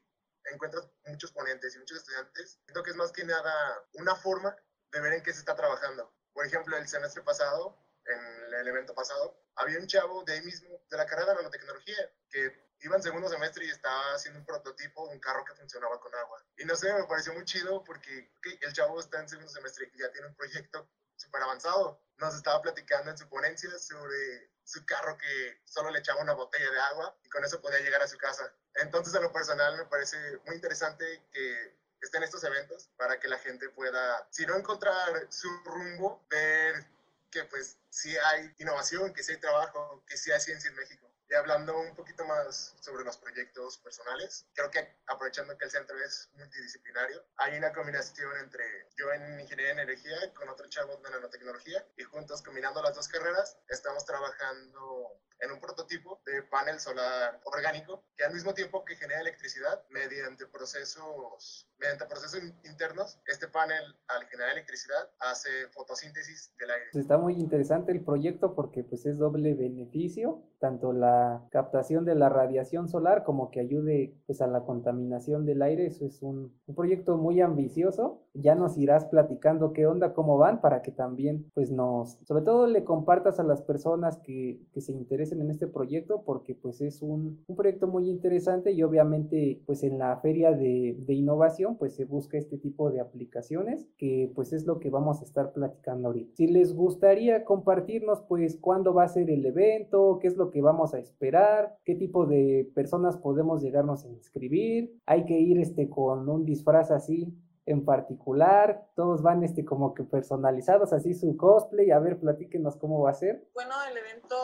encuentras 0.52 0.90
muchos 1.06 1.32
ponentes 1.32 1.76
y 1.76 1.80
muchos 1.80 1.98
estudiantes, 2.00 2.60
siento 2.66 2.84
que 2.84 2.92
es 2.92 2.96
más 2.98 3.12
que 3.12 3.24
nada 3.24 3.54
una 3.94 4.16
forma 4.16 4.56
de 4.92 5.00
ver 5.00 5.14
en 5.14 5.24
qué 5.24 5.32
se 5.32 5.40
está 5.40 5.56
trabajando. 5.56 6.14
Por 6.34 6.46
ejemplo, 6.46 6.78
el 6.78 6.88
semestre 6.88 7.24
pasado, 7.24 7.78
en 8.06 8.54
el 8.54 8.68
evento 8.68 8.94
pasado, 8.94 9.38
había 9.56 9.80
un 9.80 9.88
chavo 9.88 10.24
de 10.24 10.34
ahí 10.34 10.42
mismo, 10.42 10.82
de 10.90 10.98
la 10.98 11.06
carrera 11.06 11.32
de 11.32 11.38
nanotecnología, 11.38 12.12
que 12.30 12.64
iba 12.82 12.96
en 12.96 13.04
segundo 13.04 13.30
semestre 13.30 13.66
y 13.66 13.70
estaba 13.70 14.14
haciendo 14.14 14.40
un 14.40 14.46
prototipo 14.46 15.08
de 15.08 15.14
un 15.14 15.20
carro 15.20 15.46
que 15.46 15.56
funcionaba 15.56 16.00
con 16.00 16.14
agua. 16.16 16.44
Y 16.58 16.66
no 16.66 16.76
sé, 16.76 16.94
me 16.94 17.06
pareció 17.06 17.34
muy 17.34 17.46
chido 17.46 17.84
porque 17.84 18.32
el 18.62 18.74
chavo 18.74 19.00
está 19.00 19.20
en 19.20 19.30
segundo 19.30 19.52
semestre 19.52 19.90
y 19.94 20.00
ya 20.00 20.12
tiene 20.12 20.28
un 20.28 20.36
proyecto 20.36 20.90
súper 21.16 21.44
avanzado. 21.44 22.02
Nos 22.18 22.36
estaba 22.36 22.62
platicando 22.62 23.12
en 23.12 23.18
su 23.18 23.28
ponencia 23.30 23.70
sobre 23.80 24.52
su 24.64 24.86
carro 24.86 25.18
que 25.18 25.62
solo 25.66 25.92
le 25.92 26.00
echaba 26.00 26.22
una 26.22 26.34
botella 26.34 26.70
de 26.70 26.80
agua 26.80 27.18
y 27.24 27.30
con 27.30 27.44
eso 27.44 27.62
podía 27.62 27.80
llegar 27.80 28.02
a 28.02 28.08
su 28.08 28.18
casa. 28.18 28.54
Entonces, 28.76 29.14
a 29.16 29.20
lo 29.20 29.32
personal, 29.32 29.78
me 29.78 29.86
parece 29.86 30.18
muy 30.46 30.56
interesante 30.56 31.28
que 31.32 31.78
estén 32.02 32.24
estos 32.24 32.44
eventos 32.44 32.90
para 32.98 33.20
que 33.20 33.28
la 33.28 33.40
gente 33.40 33.70
pueda, 33.70 34.28
si 34.32 34.46
no 34.46 34.56
encontrar 34.56 35.28
su 35.32 35.48
rumbo, 35.64 36.26
ver 36.30 36.86
que 37.30 37.44
pues 37.46 37.78
sí 37.94 38.18
hay 38.18 38.52
innovación, 38.58 39.14
que 39.14 39.22
sí 39.22 39.34
hay 39.34 39.40
trabajo, 39.40 40.04
que 40.08 40.18
sí 40.18 40.32
hay 40.32 40.42
ciencia 40.42 40.68
en 40.70 40.76
México. 40.76 41.08
Y 41.30 41.36
hablando 41.36 41.80
un 41.80 41.96
poquito 41.96 42.26
más 42.26 42.76
sobre 42.82 43.04
los 43.04 43.18
proyectos 43.18 43.78
personales, 43.78 44.46
creo 44.54 44.70
que 44.72 44.98
aprovechando 45.06 45.56
que 45.58 45.66
el 45.66 45.72
centro 45.72 45.96
es 46.04 46.30
multidisciplinario, 46.34 47.24
hay 47.38 47.56
una 47.58 47.72
combinación 47.72 48.36
entre 48.38 48.66
yo 48.98 49.12
en 49.14 49.40
ingeniería 49.40 49.76
de 49.76 49.84
energía 49.84 50.34
con 50.34 50.50
otro 50.50 50.68
chavo 50.70 50.98
de 50.98 51.10
nanotecnología 51.12 51.88
y 51.96 52.04
juntos 52.04 52.42
combinando 52.42 52.82
las 52.82 52.96
dos 52.96 53.08
carreras 53.08 53.58
estamos 53.70 54.06
trabajando 54.06 55.20
en 55.40 55.52
un 55.52 55.60
prototipo 55.60 56.22
de 56.26 56.42
panel 56.44 56.80
solar 56.80 57.40
orgánico 57.44 58.06
que 58.16 58.24
al 58.24 58.34
mismo 58.34 58.54
tiempo 58.54 58.84
que 58.86 58.96
genera 58.96 59.22
electricidad 59.22 59.84
mediante 59.90 60.48
procesos, 60.48 61.68
mediante 61.84 62.06
procesos 62.06 62.42
internos, 62.64 63.20
este 63.28 63.48
panel 63.50 63.84
al 64.08 64.26
generar 64.28 64.54
electricidad 64.54 65.10
hace 65.20 65.50
fotosíntesis 65.72 66.54
del 66.58 66.72
aire. 66.72 66.86
Está 66.94 67.18
muy 67.18 67.34
interesante 67.34 67.92
el 67.92 68.04
proyecto 68.04 68.56
porque 68.56 68.84
pues 68.84 69.06
es 69.06 69.18
doble 69.18 69.54
beneficio, 69.54 70.42
tanto 70.60 70.94
la 70.94 71.46
captación 71.52 72.06
de 72.06 72.16
la 72.16 72.30
radiación 72.30 72.88
solar 72.88 73.26
como 73.26 73.52
que 73.52 73.60
ayude 73.60 74.16
pues 74.26 74.42
a 74.42 74.48
la 74.48 74.62
contaminación 74.62 75.46
del 75.46 75.62
aire. 75.62 75.88
Eso 75.88 76.06
es 76.06 76.22
un, 76.22 76.58
un 76.66 76.76
proyecto 76.76 77.18
muy 77.18 77.42
ambicioso. 77.42 78.24
Ya 78.34 78.56
nos 78.56 78.78
irás 78.78 79.06
platicando 79.06 79.74
qué 79.74 79.86
onda, 79.86 80.14
cómo 80.14 80.38
van 80.38 80.62
para 80.62 80.82
que 80.82 80.92
también 80.92 81.52
pues 81.54 81.70
nos, 81.70 82.18
sobre 82.26 82.46
todo 82.46 82.66
le 82.68 82.86
compartas 82.86 83.40
a 83.42 83.44
las 83.44 83.62
personas 83.62 84.18
que, 84.20 84.62
que 84.72 84.80
se 84.80 84.94
interesen 84.94 85.42
en 85.42 85.52
este 85.52 85.68
proyecto 85.68 86.24
porque 86.24 86.56
pues 86.56 86.80
es 86.80 87.02
un, 87.02 87.44
un 87.46 87.56
proyecto 87.56 87.88
muy 87.88 88.10
interesante 88.10 88.72
y 88.72 88.84
obviamente 88.84 89.62
pues 89.66 89.84
en 89.84 90.00
la 90.00 90.18
feria 90.18 90.52
de, 90.52 90.96
de, 90.98 91.14
innovación 91.14 91.73
pues 91.78 91.96
se 91.96 92.06
busca 92.06 92.38
este 92.38 92.58
tipo 92.58 92.92
de 92.92 93.02
aplicaciones 93.02 93.88
que 93.98 94.32
pues 94.36 94.54
es 94.54 94.66
lo 94.66 94.80
que 94.80 94.90
vamos 94.90 95.22
a 95.22 95.26
estar 95.26 95.54
platicando 95.54 96.08
ahorita. 96.08 96.36
Si 96.36 96.48
les 96.48 96.76
gustaría 96.76 97.46
compartirnos 97.46 98.22
pues 98.22 98.58
cuándo 98.58 98.94
va 98.94 99.04
a 99.04 99.10
ser 99.10 99.30
el 99.30 99.46
evento, 99.46 100.20
qué 100.22 100.28
es 100.28 100.38
lo 100.38 100.52
que 100.52 100.62
vamos 100.62 100.94
a 100.94 101.00
esperar, 101.00 101.78
qué 101.86 101.96
tipo 101.96 102.26
de 102.26 102.70
personas 102.74 103.18
podemos 103.18 103.62
llegarnos 103.62 104.06
a 104.06 104.10
inscribir, 104.10 104.98
hay 105.06 105.26
que 105.26 105.40
ir 105.40 105.60
este 105.60 105.90
con 105.90 106.30
un 106.30 106.46
disfraz 106.46 106.92
así 106.92 107.34
en 107.66 107.86
particular, 107.86 108.88
todos 108.96 109.22
van 109.22 109.44
este 109.44 109.64
como 109.64 109.94
que 109.94 110.04
personalizados 110.04 110.92
así 110.92 111.14
su 111.14 111.38
cosplay, 111.38 111.92
a 111.92 112.00
ver, 112.00 112.20
platíquenos 112.20 112.76
cómo 112.78 113.02
va 113.02 113.12
a 113.12 113.14
ser. 113.14 113.48
Bueno, 113.54 113.72
el 113.90 113.98
evento, 113.98 114.36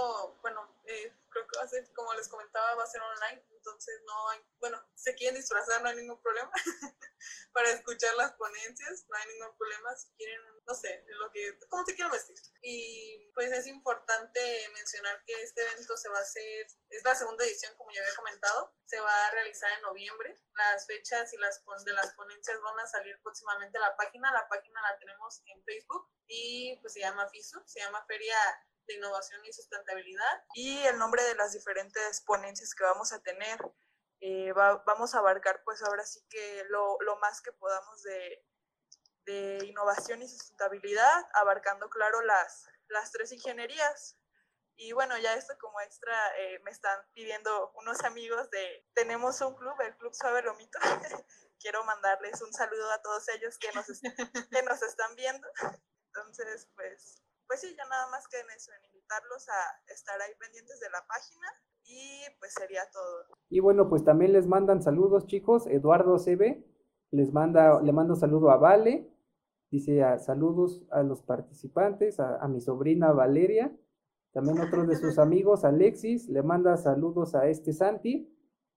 bueno, 0.42 0.59
va 1.60 1.66
a 1.66 1.68
ser, 1.68 1.92
como 1.94 2.14
les 2.14 2.28
comentaba, 2.28 2.76
va 2.76 2.84
a 2.84 2.88
ser 2.88 3.02
online, 3.02 3.46
entonces 3.52 4.02
no 4.06 4.30
hay, 4.30 4.40
bueno, 4.60 4.82
se 4.96 5.14
quieren 5.16 5.36
disfrazar, 5.36 5.82
no 5.82 5.90
hay 5.90 5.98
ningún 5.98 6.22
problema 6.22 6.52
para 7.54 7.70
escuchar 7.72 8.16
las 8.16 8.34
ponencias, 8.34 9.06
no 9.10 9.18
hay 9.18 9.28
ningún 9.34 9.58
problema, 9.58 9.96
si 9.96 10.10
quieren, 10.16 10.42
no 10.66 10.74
sé, 10.74 11.04
lo 11.08 11.32
que, 11.32 11.60
cómo 11.70 11.86
se 11.86 11.96
quieren 11.96 12.12
vestir. 12.12 12.38
Y 12.62 13.30
pues 13.34 13.52
es 13.52 13.68
importante 13.68 14.70
mencionar 14.74 15.22
que 15.26 15.42
este 15.44 15.62
evento 15.62 15.98
se 15.98 16.10
va 16.10 16.18
a 16.18 16.22
hacer, 16.22 16.68
es 16.90 17.04
la 17.04 17.16
segunda 17.16 17.46
edición, 17.46 17.76
como 17.76 17.92
ya 17.92 18.02
había 18.02 18.16
comentado, 18.16 18.74
se 18.86 19.00
va 19.00 19.28
a 19.28 19.32
realizar 19.32 19.72
en 19.74 19.82
noviembre. 19.82 20.36
Las 20.54 20.88
fechas 20.88 21.32
y 21.34 21.38
las 21.38 21.62
de 21.86 21.94
las 21.94 22.14
ponencias 22.14 22.60
van 22.62 22.80
a 22.80 22.88
salir 22.88 23.20
próximamente 23.22 23.78
a 23.78 23.82
la 23.82 23.96
página, 23.96 24.32
la 24.32 24.48
página 24.48 24.82
la 24.82 24.98
tenemos 24.98 25.42
en 25.46 25.64
Facebook 25.64 26.10
y 26.28 26.78
pues 26.82 26.94
se 26.94 27.00
llama 27.00 27.30
FISU, 27.30 27.62
se 27.66 27.80
llama 27.80 28.04
Feria 28.06 28.36
de 28.90 28.96
Innovación 28.96 29.46
y 29.46 29.54
Sustentabilidad. 29.54 30.44
Y 30.54 30.80
el 30.80 30.98
nombre 30.98 31.24
de 31.24 31.36
las 31.36 31.54
diferentes 31.54 32.22
ponencias 32.22 32.74
que 32.74 32.84
vamos 32.84 33.14
a 33.14 33.22
tener. 33.22 33.60
Eh, 34.22 34.52
vamos 34.54 35.16
a 35.16 35.20
abarcar 35.20 35.64
pues 35.64 35.82
ahora 35.84 36.06
sí 36.06 36.20
que 36.30 36.66
lo, 36.70 36.98
lo 37.02 37.16
más 37.18 37.42
que 37.42 37.54
podamos 37.54 38.04
de, 38.04 38.46
de, 39.26 39.66
innovación 39.66 40.22
y 40.22 40.28
sustentabilidad, 40.28 41.26
abarcando 41.36 41.90
claro 41.90 42.22
las, 42.22 42.68
las 42.90 43.12
tres 43.14 43.32
ingenierías. 43.32 44.18
Y 44.76 44.92
bueno, 44.92 45.18
ya 45.18 45.36
esto 45.36 45.58
como 45.60 45.80
extra 45.82 46.14
eh, 46.38 46.60
me 46.64 46.72
están 46.72 47.00
pidiendo 47.14 47.72
unos 47.76 48.04
amigos 48.04 48.50
de, 48.50 48.86
tenemos 48.94 49.40
un 49.42 49.56
club, 49.56 49.80
el 49.82 49.96
Club 49.98 50.14
Suave 50.14 50.42
Lomito. 50.42 50.80
Quiero 51.60 51.84
mandarles 51.84 52.42
un 52.42 52.54
saludo 52.54 52.92
a 52.92 53.02
todos 53.02 53.28
ellos 53.30 53.58
que 53.58 53.72
nos, 53.74 53.86
que 54.50 54.64
nos 54.64 54.82
están 54.82 55.16
viendo. 55.16 55.48
Entonces, 56.08 56.70
pues, 56.76 57.22
pues 57.50 57.62
sí, 57.62 57.68
ya 57.76 57.84
nada 57.90 58.08
más 58.12 58.28
que 58.28 58.38
en 58.38 58.46
eso, 58.56 58.72
en 58.78 58.86
invitarlos 58.86 59.50
a 59.50 59.92
estar 59.92 60.22
ahí 60.22 60.32
pendientes 60.40 60.80
de 60.80 60.90
la 60.92 61.04
página 61.08 61.48
y 61.84 62.22
pues 62.40 62.54
sería 62.54 62.82
todo. 62.94 63.26
Y 63.50 63.60
bueno, 63.60 63.90
pues 63.90 64.04
también 64.06 64.34
les 64.34 64.46
mandan 64.46 64.84
saludos, 64.84 65.26
chicos. 65.26 65.66
Eduardo 65.66 66.20
CB 66.20 66.64
les 67.10 67.34
manda, 67.34 67.82
le 67.82 67.92
mando 67.92 68.16
saludo 68.16 68.52
a 68.52 68.58
Vale, 68.58 69.12
dice 69.72 70.04
a, 70.04 70.20
saludos 70.20 70.84
a 70.92 71.02
los 71.02 71.24
participantes, 71.24 72.20
a, 72.20 72.38
a 72.38 72.48
mi 72.48 72.62
sobrina 72.62 73.12
Valeria, 73.14 73.76
también 74.32 74.60
otro 74.60 74.86
de 74.86 74.96
sus 74.96 75.18
amigos, 75.18 75.66
Alexis, 75.66 76.30
le 76.30 76.44
manda 76.44 76.78
saludos 76.78 77.34
a 77.34 77.48
este 77.48 77.74
Santi, 77.74 78.32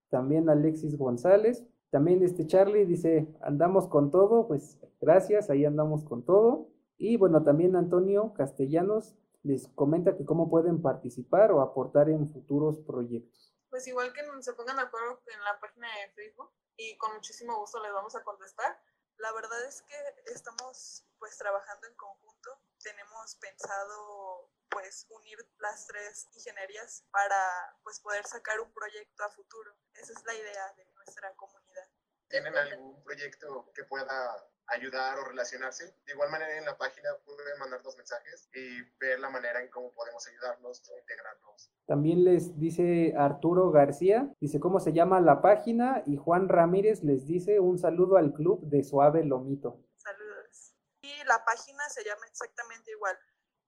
también 0.09 0.49
Alexis 0.49 0.97
González, 0.97 1.63
también 1.91 2.23
este 2.23 2.47
Charlie 2.47 2.87
dice, 2.87 3.29
andamos 3.43 3.87
con 3.87 4.11
todo, 4.11 4.49
pues 4.49 4.79
gracias, 4.99 5.51
ahí 5.51 5.67
andamos 5.67 6.05
con 6.05 6.25
todo. 6.25 6.72
Y 7.03 7.17
bueno, 7.17 7.43
también 7.43 7.75
Antonio 7.75 8.33
Castellanos 8.33 9.17
les 9.43 9.67
comenta 9.75 10.17
que 10.17 10.25
cómo 10.25 10.49
pueden 10.49 10.81
participar 10.81 11.51
o 11.51 11.61
aportar 11.61 12.09
en 12.09 12.29
futuros 12.31 12.79
proyectos. 12.79 13.53
Pues 13.71 13.89
igual 13.89 14.13
que 14.13 14.23
se 14.41 14.53
pongan 14.53 14.77
de 14.77 14.83
acuerdo 14.83 15.21
en 15.27 15.43
la 15.43 15.59
página 15.59 15.89
de 15.89 16.13
Facebook 16.13 16.53
y 16.77 16.97
con 16.99 17.13
muchísimo 17.15 17.59
gusto 17.59 17.83
les 17.83 17.93
vamos 17.93 18.15
a 18.15 18.23
contestar. 18.23 18.81
La 19.17 19.33
verdad 19.33 19.67
es 19.67 19.83
que 19.83 19.97
estamos 20.33 21.05
pues 21.19 21.37
trabajando 21.37 21.89
en 21.89 21.95
conjunto. 21.97 22.51
Tenemos 22.81 23.35
pensado 23.35 24.53
pues 24.71 25.05
unir 25.11 25.39
las 25.59 25.89
tres 25.89 26.29
ingenierías 26.37 27.05
para 27.11 27.81
pues 27.83 27.99
poder 27.99 28.25
sacar 28.27 28.61
un 28.61 28.73
proyecto 28.73 29.25
a 29.25 29.31
futuro. 29.31 29.73
Esa 29.95 30.13
es 30.13 30.25
la 30.25 30.35
idea 30.35 30.73
de 30.77 30.85
nuestra 30.95 31.35
comunidad. 31.35 31.89
¿Tienen 32.29 32.57
algún 32.57 33.03
proyecto 33.03 33.73
que 33.75 33.83
pueda 33.87 34.52
ayudar 34.73 35.19
o 35.19 35.25
relacionarse. 35.25 35.95
De 36.07 36.13
igual 36.13 36.31
manera 36.31 36.57
en 36.57 36.65
la 36.65 36.77
página 36.77 37.11
pueden 37.25 37.59
mandarnos 37.59 37.97
mensajes 37.97 38.49
y 38.55 38.83
ver 38.99 39.21
la 39.21 39.31
manera 39.31 39.61
en 39.61 39.69
cómo 39.69 39.93
podemos 39.93 40.27
ayudarnos 40.27 40.83
o 40.91 40.99
integrarnos. 40.99 41.71
También 41.87 42.25
les 42.25 42.59
dice 42.59 43.15
Arturo 43.17 43.71
García, 43.71 44.33
dice 44.41 44.61
cómo 44.61 44.81
se 44.81 44.93
llama 44.93 45.21
la 45.21 45.43
página 45.43 46.03
y 46.07 46.17
Juan 46.17 46.49
Ramírez 46.49 47.03
les 47.03 47.27
dice 47.27 47.61
un 47.61 47.79
saludo 47.79 48.17
al 48.17 48.33
club 48.33 48.61
de 48.63 48.83
Suave 48.83 49.25
Lomito. 49.25 49.85
Saludos. 49.97 50.75
Y 51.03 51.25
la 51.25 51.45
página 51.45 51.89
se 51.89 52.05
llama 52.05 52.27
exactamente 52.27 52.91
igual, 52.93 53.19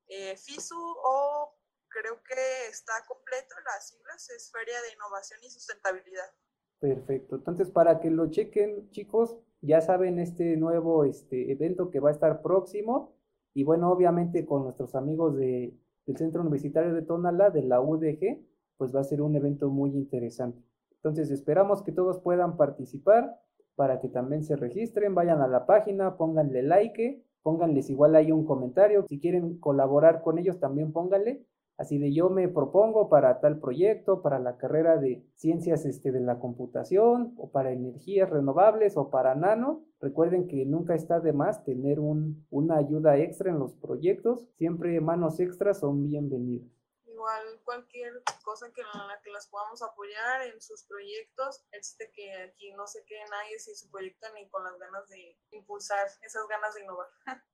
eh, 0.07 0.37
FISU 0.37 0.79
o 0.79 1.59
creo 1.89 2.23
que 2.23 2.69
está 2.69 2.93
completo 3.07 3.55
las 3.65 3.89
siglas, 3.89 4.31
es 4.31 4.51
Feria 4.51 4.81
de 4.83 4.93
Innovación 4.93 5.41
y 5.43 5.51
Sustentabilidad. 5.51 6.33
Perfecto. 6.81 7.37
Entonces, 7.37 7.71
para 7.71 8.01
que 8.01 8.11
lo 8.11 8.31
chequen, 8.31 8.91
chicos, 8.91 9.39
ya 9.65 9.81
saben 9.81 10.19
este 10.19 10.57
nuevo 10.57 11.05
este, 11.05 11.51
evento 11.51 11.91
que 11.91 12.01
va 12.01 12.11
a 12.11 12.13
estar 12.13 12.43
próximo. 12.43 13.15
Y 13.55 13.65
bueno, 13.65 13.91
obviamente 13.91 14.45
con 14.45 14.65
nuestros 14.65 14.95
amigos 14.95 15.37
de, 15.37 15.75
del 16.07 16.17
Centro 16.17 16.43
Universitario 16.43 16.95
de 16.95 17.03
Tonala, 17.03 17.51
de 17.51 17.63
la 17.63 17.81
UDG, 17.81 18.41
pues 18.77 18.95
va 18.95 19.01
a 19.01 19.05
ser 19.05 19.23
un 19.23 19.37
evento 19.37 19.71
muy 19.71 19.91
interesante. 19.91 20.63
Entonces, 20.97 21.31
esperamos 21.31 21.83
que 21.83 21.93
todos 21.93 22.19
puedan 22.19 22.57
participar 22.57 23.41
para 23.77 24.01
que 24.01 24.09
también 24.09 24.45
se 24.45 24.57
registren, 24.57 25.15
vayan 25.15 25.41
a 25.41 25.49
la 25.49 25.67
página, 25.67 26.17
pónganle 26.17 26.63
like, 26.63 27.23
pónganles 27.43 27.91
igual 27.91 28.17
ahí 28.17 28.33
un 28.33 28.45
comentario. 28.45 29.05
Si 29.09 29.21
quieren 29.21 29.59
colaborar 29.59 30.23
con 30.23 30.39
ellos, 30.39 30.59
también 30.61 30.93
pónganle 30.93 31.45
Así 31.77 31.99
de 31.99 32.13
yo 32.13 32.31
me 32.31 32.49
propongo 32.49 33.09
para 33.09 33.41
tal 33.41 33.59
proyecto, 33.59 34.23
para 34.23 34.39
la 34.39 34.57
carrera 34.57 34.97
de 34.97 35.25
ciencias 35.35 35.85
este, 35.85 36.13
de 36.13 36.21
la 36.21 36.39
computación 36.39 37.35
o 37.37 37.51
para 37.51 37.73
energías 37.73 38.31
renovables 38.31 38.97
o 38.97 39.11
para 39.11 39.35
nano. 39.35 39.85
Recuerden 40.01 40.47
que 40.47 40.65
nunca 40.67 40.95
está 40.95 41.21
de 41.21 41.33
más 41.33 41.65
tener 41.65 41.99
un, 41.99 42.47
una 42.51 42.77
ayuda 42.77 43.17
extra 43.19 43.51
en 43.51 43.59
los 43.59 43.75
proyectos. 43.75 44.49
Siempre 44.57 45.01
manos 45.01 45.41
extras 45.41 45.81
son 45.81 46.05
bienvenidas 46.05 46.84
igual 47.25 47.61
cualquier 47.65 48.23
cosa 48.45 48.71
que 48.75 48.83
en 48.83 49.09
la 49.09 49.19
que 49.23 49.31
las 49.31 49.49
podamos 49.49 49.83
apoyar 49.83 50.43
en 50.43 50.61
sus 50.61 50.85
proyectos, 50.85 51.65
este 51.73 52.11
que 52.13 52.35
aquí 52.43 52.73
no 52.73 52.87
se 52.87 53.03
quede 53.05 53.25
nadie 53.31 53.59
sin 53.59 53.75
su 53.75 53.91
proyecto 53.91 54.27
ni 54.35 54.49
con 54.51 54.63
las 54.63 54.79
ganas 54.79 55.09
de 55.09 55.39
impulsar 55.51 56.07
esas 56.23 56.47
ganas 56.49 56.75
de 56.75 56.83
innovar. 56.83 57.07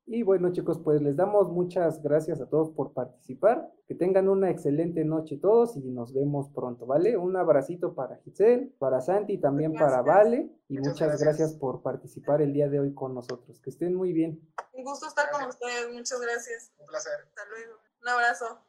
Y 0.06 0.24
bueno 0.24 0.52
chicos, 0.52 0.80
pues 0.82 1.00
les 1.00 1.16
damos 1.16 1.48
muchas 1.50 2.02
gracias 2.02 2.40
a 2.40 2.48
todos 2.48 2.70
por 2.70 2.92
participar, 2.92 3.70
que 3.86 3.94
tengan 3.94 4.28
una 4.28 4.50
excelente 4.50 5.04
noche 5.04 5.36
todos 5.36 5.76
y 5.76 5.88
nos 5.88 6.12
vemos 6.12 6.48
pronto, 6.50 6.84
¿vale? 6.84 7.16
Un 7.16 7.36
abracito 7.36 7.94
para 7.94 8.16
Giselle, 8.16 8.74
para 8.78 9.00
Santi, 9.00 9.38
también 9.38 9.72
para 9.74 10.02
Vale 10.02 10.50
y 10.68 10.78
muchas, 10.78 10.98
gracias. 10.98 11.20
gracias 11.20 11.54
por 11.54 11.82
participar 11.82 12.42
el 12.42 12.52
día 12.52 12.68
de 12.68 12.80
hoy 12.80 12.92
con 12.92 13.14
nosotros. 13.14 13.60
Que 13.60 13.70
estén 13.70 13.94
muy 13.94 14.12
bien. 14.12 14.40
Un 14.72 14.82
gusto 14.82 15.06
estar 15.06 15.30
con 15.30 15.44
ustedes, 15.44 15.92
muchas 15.92 16.20
gracias. 16.20 16.72
Un 16.78 16.86
placer. 16.86 17.12
Hasta 17.28 17.44
luego. 17.46 17.78
Un 18.02 18.08
abrazo. 18.08 18.60